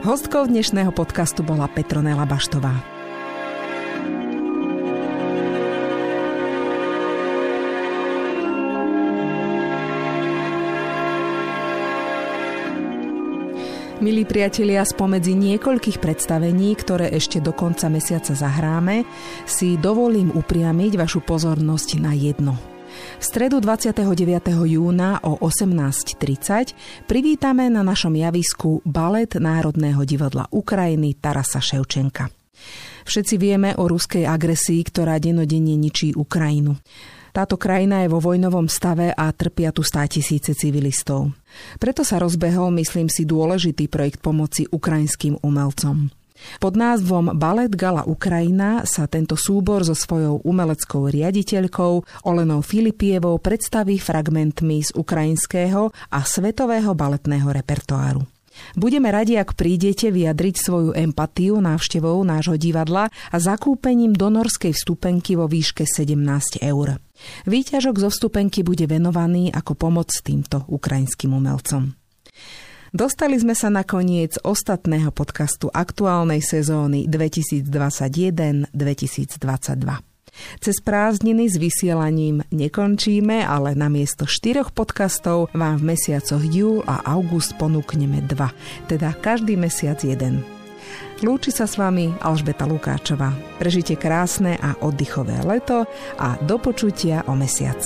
Hostkou 0.00 0.48
dnešného 0.48 0.88
podcastu 0.96 1.44
bola 1.44 1.68
Petronela 1.68 2.24
Baštová. 2.24 2.72
Milí 14.00 14.24
priatelia, 14.24 14.88
spomedzi 14.88 15.36
niekoľkých 15.36 16.00
predstavení, 16.00 16.72
ktoré 16.80 17.12
ešte 17.12 17.44
do 17.44 17.52
konca 17.52 17.92
mesiaca 17.92 18.32
zahráme, 18.32 19.04
si 19.44 19.76
dovolím 19.76 20.32
upriamiť 20.32 20.96
vašu 20.96 21.20
pozornosť 21.20 22.00
na 22.00 22.16
jedno– 22.16 22.56
v 23.16 23.24
stredu 23.24 23.62
29. 23.62 24.04
júna 24.68 25.22
o 25.24 25.40
18.30 25.40 27.06
privítame 27.08 27.70
na 27.72 27.80
našom 27.80 28.12
javisku 28.12 28.84
balet 28.84 29.32
Národného 29.40 30.04
divadla 30.04 30.44
Ukrajiny 30.52 31.16
Tarasa 31.16 31.62
Ševčenka. 31.62 32.28
Všetci 33.06 33.34
vieme 33.38 33.70
o 33.78 33.86
ruskej 33.86 34.26
agresii, 34.26 34.82
ktorá 34.82 35.22
denodenne 35.22 35.78
ničí 35.78 36.12
Ukrajinu. 36.18 36.74
Táto 37.30 37.60
krajina 37.60 38.02
je 38.02 38.08
vo 38.08 38.18
vojnovom 38.18 38.64
stave 38.66 39.12
a 39.12 39.28
trpia 39.28 39.68
tu 39.68 39.84
stá 39.84 40.08
tisíce 40.08 40.56
civilistov. 40.56 41.36
Preto 41.76 42.00
sa 42.00 42.16
rozbehol, 42.16 42.72
myslím 42.80 43.12
si, 43.12 43.28
dôležitý 43.28 43.92
projekt 43.92 44.24
pomoci 44.24 44.64
ukrajinským 44.66 45.38
umelcom. 45.44 46.08
Pod 46.60 46.74
názvom 46.76 47.36
Balet 47.36 47.72
Gala 47.72 48.06
Ukrajina 48.06 48.84
sa 48.88 49.04
tento 49.08 49.36
súbor 49.36 49.84
so 49.84 49.96
svojou 49.96 50.40
umeleckou 50.44 51.08
riaditeľkou 51.08 52.24
Olenou 52.28 52.60
Filipievou 52.60 53.36
predstaví 53.42 54.00
fragmentmi 54.00 54.84
z 54.84 54.90
ukrajinského 54.96 55.90
a 56.12 56.18
svetového 56.24 56.92
baletného 56.96 57.48
repertoáru. 57.50 58.24
Budeme 58.72 59.12
radi, 59.12 59.36
ak 59.36 59.52
prídete 59.52 60.08
vyjadriť 60.08 60.54
svoju 60.56 60.90
empatiu 60.96 61.60
návštevou 61.60 62.16
nášho 62.24 62.56
divadla 62.56 63.12
a 63.12 63.36
zakúpením 63.36 64.16
donorskej 64.16 64.72
vstupenky 64.72 65.36
vo 65.36 65.44
výške 65.44 65.84
17 65.84 66.64
eur. 66.64 66.96
Výťažok 67.44 67.96
zo 68.00 68.08
vstupenky 68.08 68.64
bude 68.64 68.88
venovaný 68.88 69.52
ako 69.52 69.76
pomoc 69.76 70.08
týmto 70.24 70.64
ukrajinským 70.68 71.36
umelcom. 71.36 72.05
Dostali 72.96 73.36
sme 73.36 73.52
sa 73.52 73.68
na 73.68 73.84
koniec 73.84 74.40
ostatného 74.40 75.12
podcastu 75.12 75.68
aktuálnej 75.68 76.40
sezóny 76.40 77.04
2021-2022. 77.04 78.72
Cez 80.64 80.76
prázdniny 80.80 81.44
s 81.44 81.60
vysielaním 81.60 82.40
nekončíme, 82.48 83.44
ale 83.44 83.76
namiesto 83.76 84.24
štyroch 84.24 84.72
podcastov 84.72 85.52
vám 85.52 85.76
v 85.76 85.92
mesiacoch 85.92 86.40
júl 86.40 86.80
a 86.88 87.04
august 87.04 87.52
ponúkneme 87.60 88.24
dva, 88.24 88.56
teda 88.88 89.12
každý 89.20 89.60
mesiac 89.60 90.00
jeden. 90.00 90.40
Lúči 91.20 91.52
sa 91.52 91.68
s 91.68 91.76
vami 91.76 92.16
Alžbeta 92.24 92.64
Lukáčová. 92.64 93.36
Prežite 93.60 94.00
krásne 94.00 94.56
a 94.56 94.72
oddychové 94.80 95.44
leto 95.44 95.84
a 96.16 96.40
do 96.40 96.56
počutia 96.56 97.28
o 97.28 97.36
mesiac. 97.36 97.76